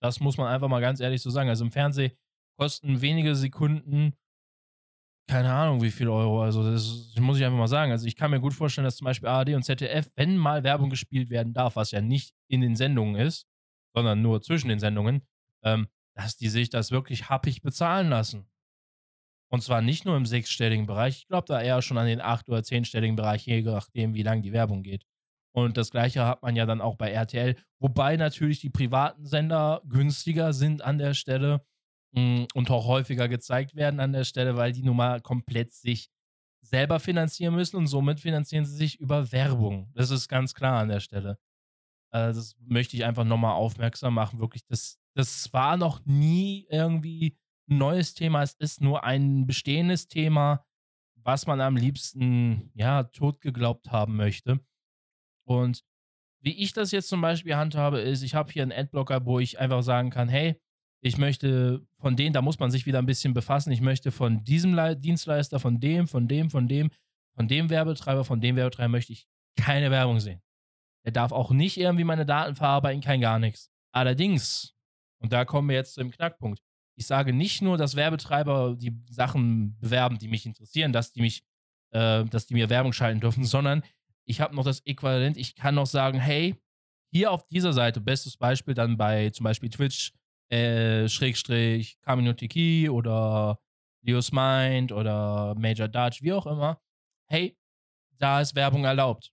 [0.00, 1.48] Das muss man einfach mal ganz ehrlich so sagen.
[1.48, 2.12] Also im Fernsehen
[2.58, 4.14] kosten wenige Sekunden
[5.28, 6.42] keine Ahnung, wie viel Euro.
[6.42, 7.92] Also, das muss ich einfach mal sagen.
[7.92, 10.90] Also, ich kann mir gut vorstellen, dass zum Beispiel ARD und ZDF, wenn mal Werbung
[10.90, 13.46] gespielt werden darf, was ja nicht in den Sendungen ist,
[13.94, 15.22] sondern nur zwischen den Sendungen,
[15.64, 18.50] ähm, dass die sich das wirklich happig bezahlen lassen.
[19.50, 22.48] Und zwar nicht nur im sechsstelligen Bereich, ich glaube da eher schon an den acht-
[22.48, 25.06] oder zehnstelligen Bereich, je nachdem, wie lang die Werbung geht.
[25.54, 29.82] Und das gleiche hat man ja dann auch bei RTL, wobei natürlich die privaten Sender
[29.86, 31.64] günstiger sind an der Stelle
[32.14, 36.08] hm, und auch häufiger gezeigt werden an der Stelle, weil die nun mal komplett sich
[36.62, 39.90] selber finanzieren müssen und somit finanzieren sie sich über Werbung.
[39.94, 41.38] Das ist ganz klar an der Stelle.
[42.10, 44.40] Also das möchte ich einfach nochmal aufmerksam machen.
[44.40, 47.36] Wirklich, das, das war noch nie irgendwie
[47.68, 48.42] ein neues Thema.
[48.42, 50.64] Es ist nur ein bestehendes Thema,
[51.16, 54.60] was man am liebsten, ja, tot geglaubt haben möchte.
[55.60, 55.82] Und
[56.40, 59.58] wie ich das jetzt zum Beispiel handhabe, ist, ich habe hier einen Adblocker, wo ich
[59.58, 60.60] einfach sagen kann, hey,
[61.00, 64.44] ich möchte von denen, da muss man sich wieder ein bisschen befassen, ich möchte von
[64.44, 66.90] diesem Le Dienstleister, von dem, von dem, von dem,
[67.34, 70.40] von dem Werbetreiber, von dem Werbetreiber möchte ich keine Werbung sehen.
[71.04, 73.70] Er darf auch nicht irgendwie meine Daten verarbeiten, kein gar nichts.
[73.92, 74.74] Allerdings,
[75.18, 76.62] und da kommen wir jetzt zum Knackpunkt,
[76.96, 81.42] ich sage nicht nur, dass Werbetreiber die Sachen bewerben, die mich interessieren, dass die mich,
[81.90, 83.82] äh, dass die mir Werbung schalten dürfen, sondern
[84.26, 86.54] ich habe noch das Äquivalent, ich kann noch sagen, hey,
[87.12, 90.12] hier auf dieser Seite, bestes Beispiel dann bei zum Beispiel Twitch,
[90.50, 93.58] äh, Schrägstrich, Kaminotiki oder
[94.02, 96.80] Leo's Mind oder Major Dutch, wie auch immer,
[97.28, 97.56] hey,
[98.18, 99.32] da ist Werbung erlaubt.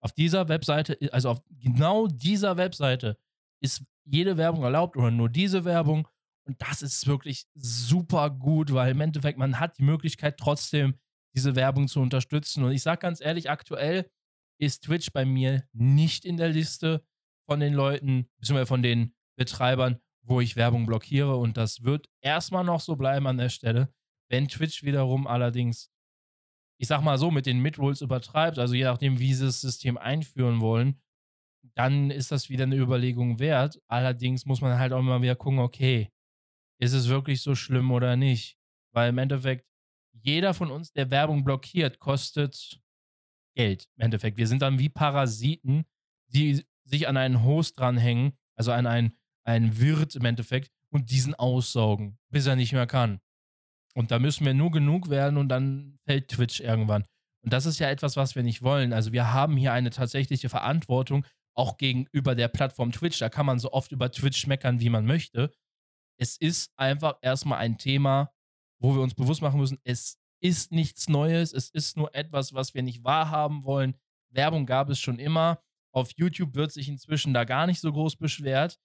[0.00, 3.16] Auf dieser Webseite, also auf genau dieser Webseite
[3.60, 6.08] ist jede Werbung erlaubt oder nur diese Werbung.
[6.46, 10.98] Und das ist wirklich super gut, weil im Endeffekt man hat die Möglichkeit trotzdem
[11.34, 12.64] diese Werbung zu unterstützen.
[12.64, 14.10] Und ich sage ganz ehrlich, aktuell
[14.60, 17.04] ist Twitch bei mir nicht in der Liste
[17.46, 21.36] von den Leuten, beziehungsweise von den Betreibern, wo ich Werbung blockiere.
[21.36, 23.92] Und das wird erstmal noch so bleiben an der Stelle.
[24.30, 25.90] Wenn Twitch wiederum allerdings,
[26.78, 29.98] ich sag mal so, mit den Midrolls übertreibt, also je nachdem, wie sie das System
[29.98, 31.00] einführen wollen,
[31.74, 33.80] dann ist das wieder eine Überlegung wert.
[33.88, 36.10] Allerdings muss man halt auch immer wieder gucken, okay,
[36.80, 38.58] ist es wirklich so schlimm oder nicht?
[38.92, 39.66] Weil im Endeffekt,
[40.24, 42.80] jeder von uns, der Werbung blockiert, kostet
[43.54, 43.88] Geld.
[43.96, 44.38] Im Endeffekt.
[44.38, 45.84] Wir sind dann wie Parasiten,
[46.28, 51.34] die sich an einen Host dranhängen, also an einen, einen Wirt im Endeffekt, und diesen
[51.34, 53.20] aussaugen, bis er nicht mehr kann.
[53.94, 57.04] Und da müssen wir nur genug werden und dann fällt Twitch irgendwann.
[57.42, 58.92] Und das ist ja etwas, was wir nicht wollen.
[58.92, 63.18] Also wir haben hier eine tatsächliche Verantwortung, auch gegenüber der Plattform Twitch.
[63.18, 65.52] Da kann man so oft über Twitch meckern, wie man möchte.
[66.16, 68.33] Es ist einfach erstmal ein Thema,
[68.84, 72.74] wo wir uns bewusst machen müssen, es ist nichts Neues, es ist nur etwas, was
[72.74, 73.96] wir nicht wahrhaben wollen.
[74.28, 75.62] Werbung gab es schon immer.
[75.90, 78.78] Auf YouTube wird sich inzwischen da gar nicht so groß beschwert.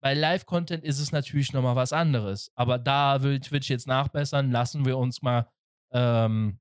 [0.00, 2.52] Bei Live-Content ist es natürlich nochmal was anderes.
[2.54, 4.52] Aber da will Twitch jetzt nachbessern.
[4.52, 5.50] Lassen wir uns mal
[5.92, 6.60] ähm,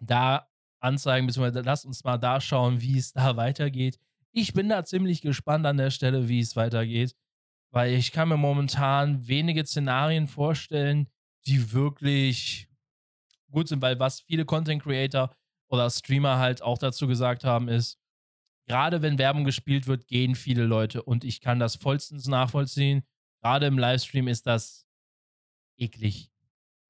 [0.00, 0.48] da
[0.80, 4.00] anzeigen, beziehungsweise lasst uns mal da schauen, wie es da weitergeht.
[4.32, 7.14] Ich bin da ziemlich gespannt an der Stelle, wie es weitergeht,
[7.70, 11.08] weil ich kann mir momentan wenige Szenarien vorstellen,
[11.46, 12.68] die wirklich
[13.50, 15.34] gut sind, weil was viele Content Creator
[15.70, 17.98] oder Streamer halt auch dazu gesagt haben, ist,
[18.66, 23.02] gerade wenn Werbung gespielt wird, gehen viele Leute und ich kann das vollstens nachvollziehen.
[23.42, 24.86] Gerade im Livestream ist das
[25.78, 26.30] eklig.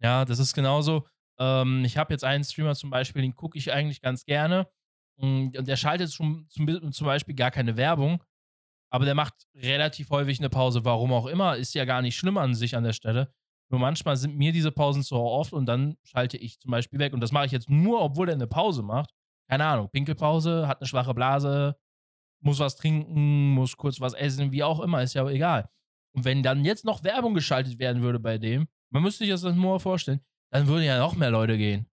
[0.00, 1.06] Ja, das ist genauso.
[1.38, 4.68] Ähm, ich habe jetzt einen Streamer zum Beispiel, den gucke ich eigentlich ganz gerne
[5.16, 8.22] und der schaltet schon zum, zum Beispiel gar keine Werbung,
[8.90, 10.84] aber der macht relativ häufig eine Pause.
[10.84, 13.32] Warum auch immer, ist ja gar nicht schlimm an sich an der Stelle.
[13.70, 17.12] Nur manchmal sind mir diese Pausen zu oft und dann schalte ich zum Beispiel weg.
[17.12, 19.10] Und das mache ich jetzt nur, obwohl er eine Pause macht.
[19.48, 21.76] Keine Ahnung, Pinkelpause, hat eine schwache Blase,
[22.40, 25.68] muss was trinken, muss kurz was essen, wie auch immer, ist ja egal.
[26.14, 29.42] Und wenn dann jetzt noch Werbung geschaltet werden würde bei dem, man müsste sich das
[29.54, 31.86] nur vorstellen, dann würden ja noch mehr Leute gehen.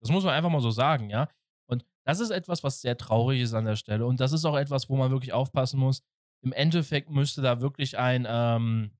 [0.00, 1.28] Das muss man einfach mal so sagen, ja.
[1.66, 4.06] Und das ist etwas, was sehr traurig ist an der Stelle.
[4.06, 6.02] Und das ist auch etwas, wo man wirklich aufpassen muss.
[6.42, 8.92] Im Endeffekt müsste da wirklich ein, ähm,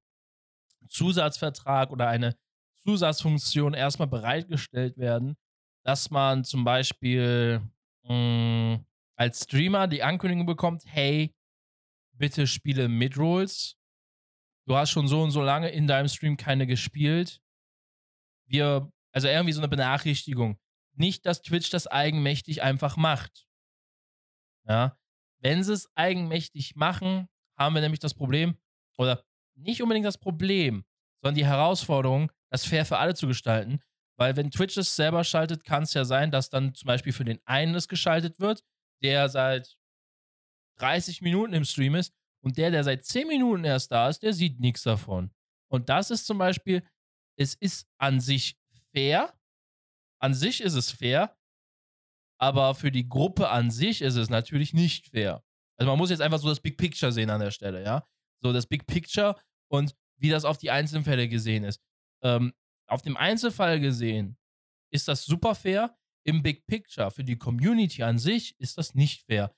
[0.89, 2.37] Zusatzvertrag oder eine
[2.75, 5.37] Zusatzfunktion erstmal bereitgestellt werden,
[5.85, 7.61] dass man zum Beispiel
[8.05, 11.35] mh, hm, als Streamer die Ankündigung bekommt, hey,
[12.13, 13.77] bitte spiele Midrolls.
[14.67, 17.41] Du hast schon so und so lange in deinem Stream keine gespielt.
[18.47, 20.59] Wir, also irgendwie so eine Benachrichtigung.
[20.95, 23.47] Nicht, dass Twitch das eigenmächtig einfach macht.
[24.67, 24.99] Ja.
[25.39, 28.57] Wenn sie es eigenmächtig machen, haben wir nämlich das Problem,
[28.97, 29.25] oder
[29.57, 30.85] nicht unbedingt das Problem,
[31.23, 33.81] sondern die Herausforderung, das fair für alle zu gestalten.
[34.19, 37.25] Weil wenn Twitch es selber schaltet, kann es ja sein, dass dann zum Beispiel für
[37.25, 38.63] den einen es geschaltet wird,
[39.03, 39.77] der seit
[40.79, 44.33] 30 Minuten im Stream ist und der, der seit 10 Minuten erst da ist, der
[44.33, 45.31] sieht nichts davon.
[45.69, 46.87] Und das ist zum Beispiel,
[47.39, 48.57] es ist an sich
[48.93, 49.35] fair.
[50.19, 51.37] An sich ist es fair,
[52.39, 55.45] aber für die Gruppe an sich ist es natürlich nicht fair.
[55.79, 58.07] Also man muss jetzt einfach so das Big Picture sehen an der Stelle, ja.
[58.43, 59.37] So das Big Picture
[59.69, 61.81] und wie das auf die einzelnen Fälle gesehen ist.
[62.23, 62.55] Ähm,
[62.87, 64.39] auf dem Einzelfall gesehen
[64.91, 65.97] ist das super fair.
[66.25, 69.55] Im Big Picture für die Community an sich ist das nicht fair.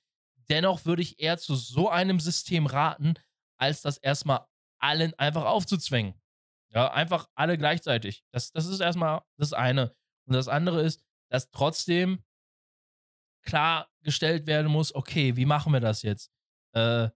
[0.49, 3.15] Dennoch würde ich eher zu so einem System raten,
[3.59, 4.47] als das erstmal
[4.79, 6.15] allen einfach aufzuzwängen.
[6.71, 8.25] Ja, einfach alle gleichzeitig.
[8.33, 9.95] Das, das ist erstmal das eine.
[10.27, 12.23] Und das andere ist, dass trotzdem
[13.43, 16.31] klargestellt werden muss, okay, wie machen wir das jetzt?
[16.75, 17.09] Äh,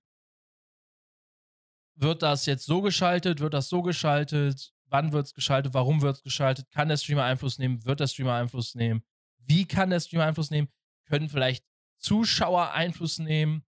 [1.94, 3.40] wird das jetzt so geschaltet?
[3.40, 4.72] Wird das so geschaltet?
[4.86, 5.74] Wann wird es geschaltet?
[5.74, 6.70] Warum wird es geschaltet?
[6.70, 7.84] Kann der Streamer Einfluss nehmen?
[7.84, 9.02] Wird der Streamer Einfluss nehmen?
[9.38, 10.68] Wie kann der Streamer Einfluss nehmen?
[11.06, 11.64] Können vielleicht
[11.98, 13.64] Zuschauer Einfluss nehmen?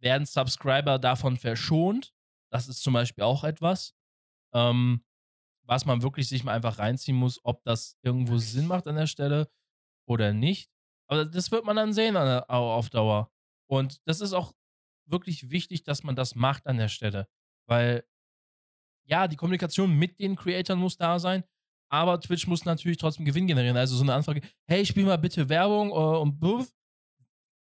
[0.00, 2.12] Werden Subscriber davon verschont?
[2.50, 3.94] Das ist zum Beispiel auch etwas,
[4.52, 5.04] ähm,
[5.62, 9.06] was man wirklich sich mal einfach reinziehen muss, ob das irgendwo Sinn macht an der
[9.06, 9.50] Stelle
[10.06, 10.70] oder nicht.
[11.06, 13.30] Aber das wird man dann sehen auf Dauer.
[13.66, 14.52] Und das ist auch
[15.06, 17.28] wirklich wichtig, dass man das macht an der Stelle.
[17.66, 18.04] Weil,
[19.04, 21.44] ja, die Kommunikation mit den Creatoren muss da sein,
[21.88, 23.76] aber Twitch muss natürlich trotzdem Gewinn generieren.
[23.76, 26.72] Also so eine Anfrage, hey, spiel mal bitte Werbung uh, und buff.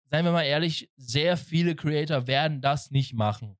[0.07, 3.57] Seien wir mal ehrlich, sehr viele Creator werden das nicht machen.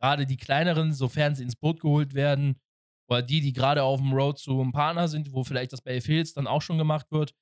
[0.00, 2.60] Gerade die kleineren, sofern sie ins Boot geholt werden,
[3.08, 5.96] oder die, die gerade auf dem Road zu einem Partner sind, wo vielleicht das bei
[5.96, 7.34] Affiliates dann auch schon gemacht wird.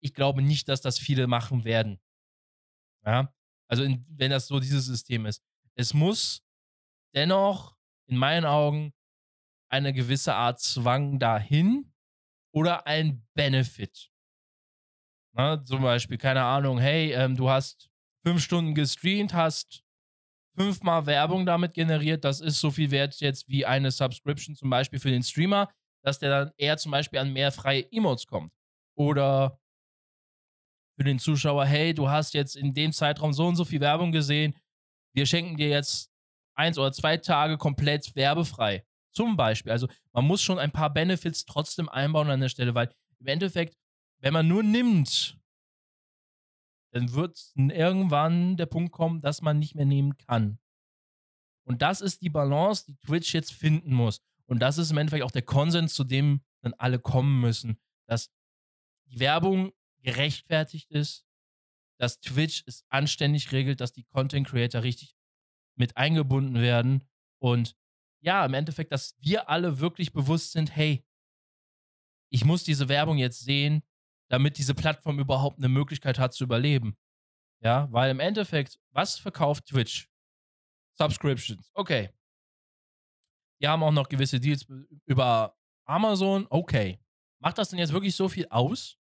[0.00, 2.00] Ich glaube nicht, dass das viele machen werden.
[3.04, 3.32] Ja,
[3.68, 5.42] also in, wenn das so dieses System ist.
[5.74, 6.44] Es muss
[7.14, 7.76] dennoch
[8.08, 8.92] in meinen Augen
[9.70, 11.92] eine gewisse Art Zwang dahin
[12.52, 14.10] oder ein Benefit.
[15.34, 17.90] Na, zum Beispiel, keine Ahnung, hey, ähm, du hast
[18.24, 19.84] fünf Stunden gestreamt, hast
[20.56, 24.98] fünfmal Werbung damit generiert, das ist so viel wert jetzt wie eine Subscription zum Beispiel
[24.98, 28.52] für den Streamer, dass der dann eher zum Beispiel an mehr freie Emotes kommt.
[28.96, 29.60] Oder
[30.98, 34.10] für den Zuschauer, hey, du hast jetzt in dem Zeitraum so und so viel Werbung
[34.10, 34.56] gesehen,
[35.14, 36.10] wir schenken dir jetzt
[36.58, 38.84] eins oder zwei Tage komplett werbefrei.
[39.12, 39.72] Zum Beispiel.
[39.72, 43.76] Also man muss schon ein paar Benefits trotzdem einbauen an der Stelle, weil im Endeffekt,
[44.20, 45.38] wenn man nur nimmt,
[46.92, 50.58] dann wird irgendwann der Punkt kommen, dass man nicht mehr nehmen kann.
[51.64, 54.20] Und das ist die Balance, die Twitch jetzt finden muss.
[54.46, 58.30] Und das ist im Endeffekt auch der Konsens, zu dem dann alle kommen müssen, dass
[59.06, 61.26] die Werbung gerechtfertigt ist,
[61.98, 65.17] dass Twitch es anständig regelt, dass die Content Creator richtig
[65.78, 67.76] mit eingebunden werden und
[68.20, 71.04] ja, im Endeffekt, dass wir alle wirklich bewusst sind, hey,
[72.30, 73.82] ich muss diese Werbung jetzt sehen,
[74.28, 76.96] damit diese Plattform überhaupt eine Möglichkeit hat zu überleben.
[77.60, 80.08] Ja, weil im Endeffekt, was verkauft Twitch?
[80.96, 81.70] Subscriptions.
[81.74, 82.10] Okay.
[83.60, 84.66] Wir haben auch noch gewisse Deals
[85.06, 86.46] über Amazon.
[86.50, 87.00] Okay.
[87.40, 88.98] Macht das denn jetzt wirklich so viel aus?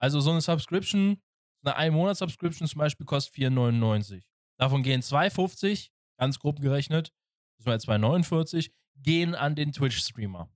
[0.00, 1.22] Also so eine Subscription,
[1.62, 4.24] eine Ein-Monats-Subscription zum Beispiel kostet 4,99.
[4.58, 7.12] Davon gehen 2,50, ganz grob gerechnet,
[7.58, 10.50] das war jetzt 2,49, gehen an den Twitch-Streamer.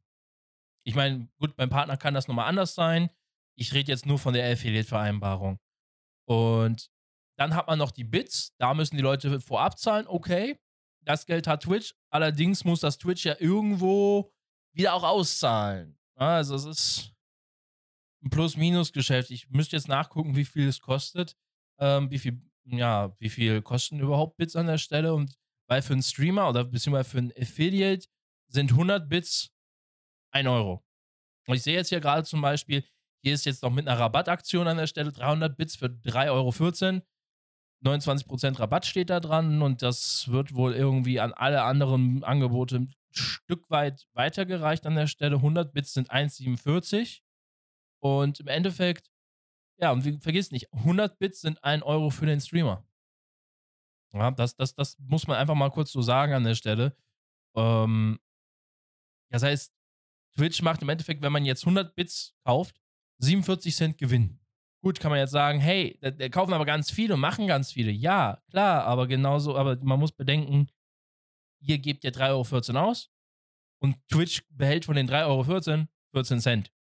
[0.84, 3.10] Ich meine, gut, beim Partner kann das nochmal anders sein.
[3.56, 5.58] Ich rede jetzt nur von der Affiliate-Vereinbarung.
[6.26, 6.90] Und
[7.36, 10.58] dann hat man noch die Bits, da müssen die Leute vorab zahlen, okay.
[11.04, 14.32] Das Geld hat Twitch, allerdings muss das Twitch ja irgendwo
[14.72, 15.98] wieder auch auszahlen.
[16.14, 17.14] Also es ist
[18.22, 19.30] ein Plus-Minus-Geschäft.
[19.30, 21.36] Ich müsste jetzt nachgucken, wie viel es kostet.
[21.78, 25.14] Ähm, wie viel, ja, wie viel kosten überhaupt Bits an der Stelle?
[25.14, 28.06] Und weil für einen Streamer oder beziehungsweise für einen Affiliate
[28.48, 29.50] sind 100 Bits
[30.32, 30.84] 1 Euro.
[31.46, 32.84] Und ich sehe jetzt hier gerade zum Beispiel,
[33.22, 37.02] hier ist jetzt noch mit einer Rabattaktion an der Stelle 300 Bits für 3,14 Euro.
[37.84, 42.94] 29% Rabatt steht da dran und das wird wohl irgendwie an alle anderen Angebote ein
[43.10, 45.36] Stück weit weitergereicht an der Stelle.
[45.36, 47.20] 100 Bits sind 1,47
[48.00, 49.10] und im Endeffekt,
[49.78, 52.87] ja, und vergiss nicht, 100 Bits sind 1 Euro für den Streamer.
[54.12, 56.96] Ja, das, das, das muss man einfach mal kurz so sagen an der Stelle.
[57.54, 58.18] Ähm,
[59.30, 59.74] das heißt,
[60.36, 62.80] Twitch macht im Endeffekt, wenn man jetzt 100 Bits kauft,
[63.18, 64.38] 47 Cent Gewinn.
[64.82, 67.72] Gut, kann man jetzt sagen, hey, da, da kaufen aber ganz viele und machen ganz
[67.72, 67.90] viele.
[67.90, 70.68] Ja, klar, aber genauso, aber man muss bedenken,
[71.60, 73.10] ihr gebt ja 3,14 Euro aus
[73.82, 75.44] und Twitch behält von den 3,14 Euro
[76.12, 76.72] 14 Cent.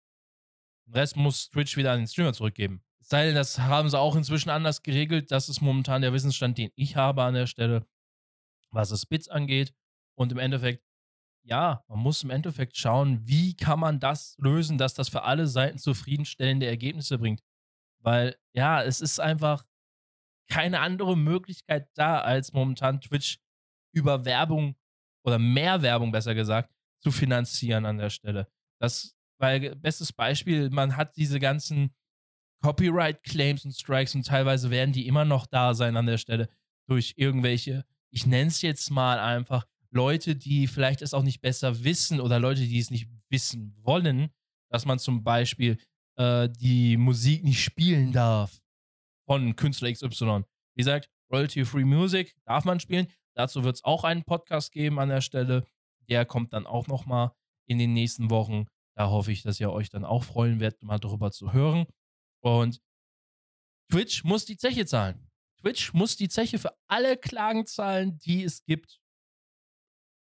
[0.85, 2.83] Den Rest muss Twitch wieder an den Streamer zurückgeben.
[3.09, 5.31] Sei denn, das haben sie auch inzwischen anders geregelt.
[5.31, 7.87] Das ist momentan der Wissensstand, den ich habe an der Stelle,
[8.71, 9.73] was es Bits angeht.
[10.17, 10.83] Und im Endeffekt,
[11.43, 15.47] ja, man muss im Endeffekt schauen, wie kann man das lösen, dass das für alle
[15.47, 17.41] Seiten zufriedenstellende Ergebnisse bringt.
[18.03, 19.65] Weil, ja, es ist einfach
[20.49, 23.39] keine andere Möglichkeit da, als momentan Twitch
[23.93, 24.75] über Werbung
[25.23, 28.51] oder mehr Werbung, besser gesagt, zu finanzieren an der Stelle.
[28.81, 31.95] Das weil, bestes Beispiel, man hat diese ganzen
[32.61, 36.49] Copyright-Claims und Strikes und teilweise werden die immer noch da sein an der Stelle
[36.87, 41.83] durch irgendwelche, ich nenne es jetzt mal einfach, Leute, die vielleicht es auch nicht besser
[41.83, 44.29] wissen oder Leute, die es nicht wissen wollen,
[44.69, 45.77] dass man zum Beispiel
[46.17, 48.61] äh, die Musik nicht spielen darf
[49.25, 50.43] von Künstler XY.
[50.75, 53.07] Wie gesagt, Royalty-Free Music darf man spielen.
[53.35, 55.65] Dazu wird es auch einen Podcast geben an der Stelle.
[56.09, 57.31] Der kommt dann auch nochmal
[57.67, 58.65] in den nächsten Wochen.
[58.95, 61.85] Da hoffe ich, dass ihr euch dann auch freuen werdet, mal darüber zu hören.
[62.47, 62.81] Und
[63.91, 65.29] Twitch muss die Zeche zahlen.
[65.59, 69.01] Twitch muss die Zeche für alle Klagen zahlen, die es gibt.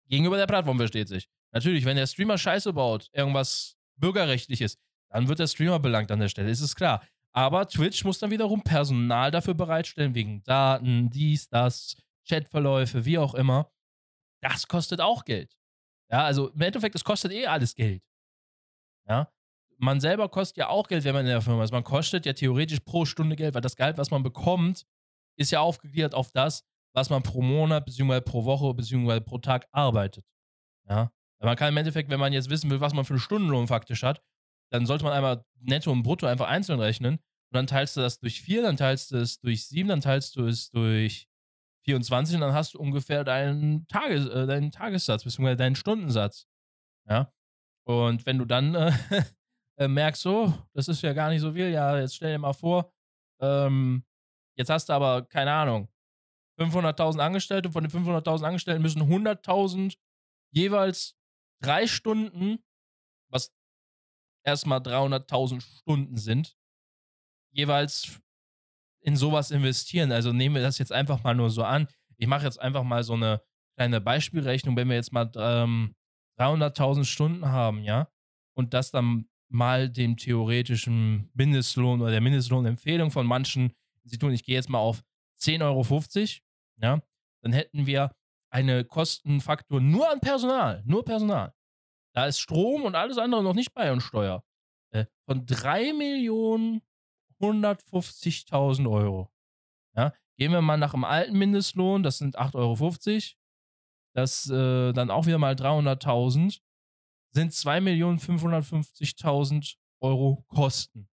[0.08, 1.28] Gegenüber der Plattform versteht sich.
[1.52, 4.78] Natürlich, wenn der Streamer Scheiße baut, irgendwas bürgerrechtliches,
[5.10, 7.06] dann wird der Streamer belangt an der Stelle, ist es klar.
[7.32, 11.96] Aber Twitch muss dann wiederum Personal dafür bereitstellen, wegen Daten, dies, das,
[12.28, 13.70] Chatverläufe, wie auch immer.
[14.42, 15.56] Das kostet auch Geld.
[16.10, 18.02] Ja, also im Endeffekt, es kostet eh alles Geld.
[19.06, 19.30] Ja,
[19.78, 21.72] man selber kostet ja auch Geld, wenn man in der Firma ist.
[21.72, 24.84] Man kostet ja theoretisch pro Stunde Geld, weil das Geld, was man bekommt,
[25.36, 26.64] ist ja aufgegliedert auf das,
[26.94, 30.24] was man pro Monat, beziehungsweise pro Woche, beziehungsweise pro Tag arbeitet.
[30.88, 33.68] Ja, man kann im Endeffekt, wenn man jetzt wissen will, was man für einen Stundenlohn
[33.68, 34.22] faktisch hat,
[34.70, 37.14] dann sollte man einmal netto und brutto einfach einzeln rechnen.
[37.14, 40.36] Und dann teilst du das durch 4, dann teilst du es durch 7, dann teilst
[40.36, 41.28] du es durch
[41.84, 46.46] 24 und dann hast du ungefähr deinen, Tages, äh, deinen Tagessatz, beziehungsweise deinen Stundensatz.
[47.08, 47.32] Ja.
[47.84, 48.92] Und wenn du dann äh,
[49.78, 52.52] äh, merkst, so, das ist ja gar nicht so viel, ja, jetzt stell dir mal
[52.52, 52.92] vor,
[53.40, 54.04] ähm,
[54.56, 55.88] jetzt hast du aber, keine Ahnung,
[56.58, 59.96] 500.000 Angestellte, von den 500.000 Angestellten müssen 100.000
[60.50, 61.16] jeweils
[61.62, 62.58] drei Stunden,
[63.30, 63.54] was
[64.44, 66.56] erstmal 300.000 Stunden sind,
[67.52, 68.20] jeweils
[69.00, 70.10] in sowas investieren.
[70.10, 71.86] Also nehmen wir das jetzt einfach mal nur so an.
[72.16, 73.40] Ich mache jetzt einfach mal so eine
[73.76, 75.94] kleine Beispielrechnung, wenn wir jetzt mal ähm,
[76.38, 78.08] 300.000 Stunden haben, ja,
[78.54, 83.72] und das dann mal dem theoretischen Mindestlohn oder der Mindestlohnempfehlung von manchen
[84.04, 85.02] Instituten, ich gehe jetzt mal auf
[85.40, 85.84] 10,50 Euro,
[86.80, 87.02] ja,
[87.42, 88.12] dann hätten wir
[88.50, 91.54] eine Kostenfaktor nur an Personal, nur Personal.
[92.14, 94.42] Da ist Strom und alles andere noch nicht bei und Steuer.
[94.90, 96.82] Äh, von 3 Millionen
[97.40, 99.30] 150.000 Euro.
[99.94, 103.38] Ja, gehen wir mal nach dem alten Mindestlohn, das sind 8,50 Euro.
[104.14, 106.60] Das äh, dann auch wieder mal 300.000
[107.38, 111.08] sind 2.550.000 Euro Kosten.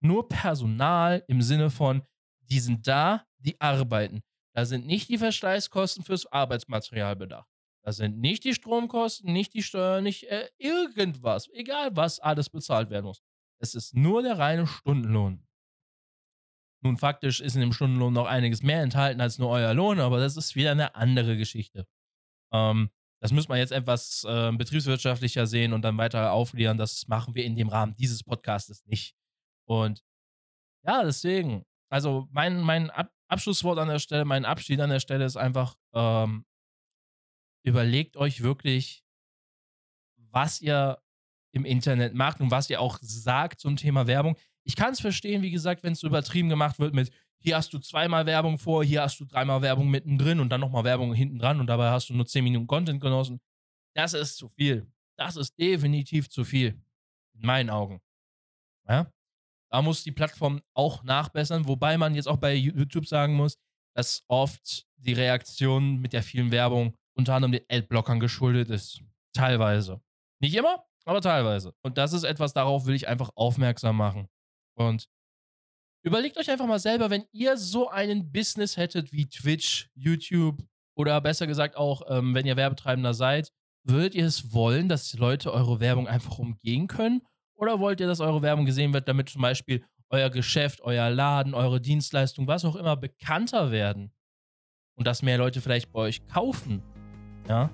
[0.00, 2.02] Nur Personal im Sinne von,
[2.40, 4.22] die sind da, die arbeiten.
[4.54, 7.46] Da sind nicht die Verschleißkosten fürs Arbeitsmaterial bedacht.
[7.82, 11.50] Da sind nicht die Stromkosten, nicht die Steuern, nicht äh, irgendwas.
[11.52, 13.22] Egal, was alles bezahlt werden muss.
[13.58, 15.46] Es ist nur der reine Stundenlohn.
[16.80, 20.20] Nun, faktisch ist in dem Stundenlohn noch einiges mehr enthalten als nur euer Lohn, aber
[20.20, 21.86] das ist wieder eine andere Geschichte.
[22.50, 22.88] Ähm,
[23.24, 26.76] das müssen wir jetzt etwas äh, betriebswirtschaftlicher sehen und dann weiter aufklären.
[26.76, 29.16] Das machen wir in dem Rahmen dieses Podcastes nicht.
[29.66, 30.04] Und
[30.84, 35.24] ja, deswegen, also mein, mein Ab Abschlusswort an der Stelle, mein Abschied an der Stelle
[35.24, 36.44] ist einfach, ähm,
[37.64, 39.02] überlegt euch wirklich,
[40.30, 41.02] was ihr
[41.54, 44.36] im Internet macht und was ihr auch sagt zum Thema Werbung.
[44.64, 47.10] Ich kann es verstehen, wie gesagt, wenn es so übertrieben gemacht wird mit,
[47.44, 50.84] hier hast du zweimal Werbung vor, hier hast du dreimal Werbung mittendrin und dann nochmal
[50.84, 53.38] Werbung hinten dran und dabei hast du nur 10 Minuten Content genossen.
[53.94, 54.90] Das ist zu viel.
[55.18, 56.82] Das ist definitiv zu viel.
[57.34, 58.00] In meinen Augen.
[58.88, 59.12] Ja?
[59.70, 63.58] Da muss die Plattform auch nachbessern, wobei man jetzt auch bei YouTube sagen muss,
[63.94, 69.02] dass oft die Reaktion mit der vielen Werbung unter anderem den Adblockern geschuldet ist.
[69.34, 70.00] Teilweise.
[70.40, 71.74] Nicht immer, aber teilweise.
[71.82, 74.28] Und das ist etwas, darauf will ich einfach aufmerksam machen.
[74.76, 75.08] Und
[76.04, 80.62] überlegt euch einfach mal selber, wenn ihr so einen Business hättet wie Twitch, YouTube
[80.94, 83.50] oder besser gesagt auch, ähm, wenn ihr Werbetreibender seid,
[83.82, 87.22] würdet ihr es wollen, dass die Leute eure Werbung einfach umgehen können?
[87.56, 91.54] Oder wollt ihr, dass eure Werbung gesehen wird, damit zum Beispiel euer Geschäft, euer Laden,
[91.54, 94.12] eure Dienstleistung, was auch immer bekannter werden?
[94.96, 96.82] Und dass mehr Leute vielleicht bei euch kaufen?
[97.48, 97.70] Ja?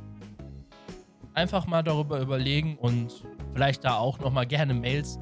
[1.35, 5.18] Einfach mal darüber überlegen und vielleicht da auch nochmal gerne Mails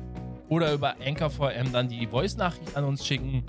[0.48, 3.44] oder über Anchor VM dann die Voice-Nachricht an uns schicken.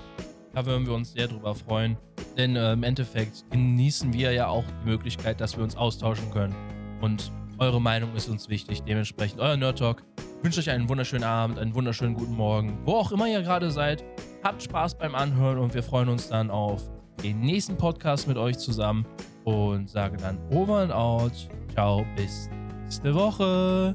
[0.54, 1.96] Da würden wir uns sehr drüber freuen.
[2.36, 6.54] Denn äh, im Endeffekt genießen wir ja auch die Möglichkeit, dass wir uns austauschen können.
[7.00, 8.82] Und eure Meinung ist uns wichtig.
[8.82, 10.02] Dementsprechend euer Nerd Talk.
[10.38, 12.78] Ich wünsche euch einen wunderschönen Abend, einen wunderschönen guten Morgen.
[12.84, 14.04] Wo auch immer ihr gerade seid.
[14.42, 16.90] Habt Spaß beim Anhören und wir freuen uns dann auf
[17.22, 19.06] den nächsten Podcast mit euch zusammen.
[19.44, 21.32] Und sage dann over and out.
[21.74, 22.48] Ciao, bis
[22.82, 23.94] nächste Woche.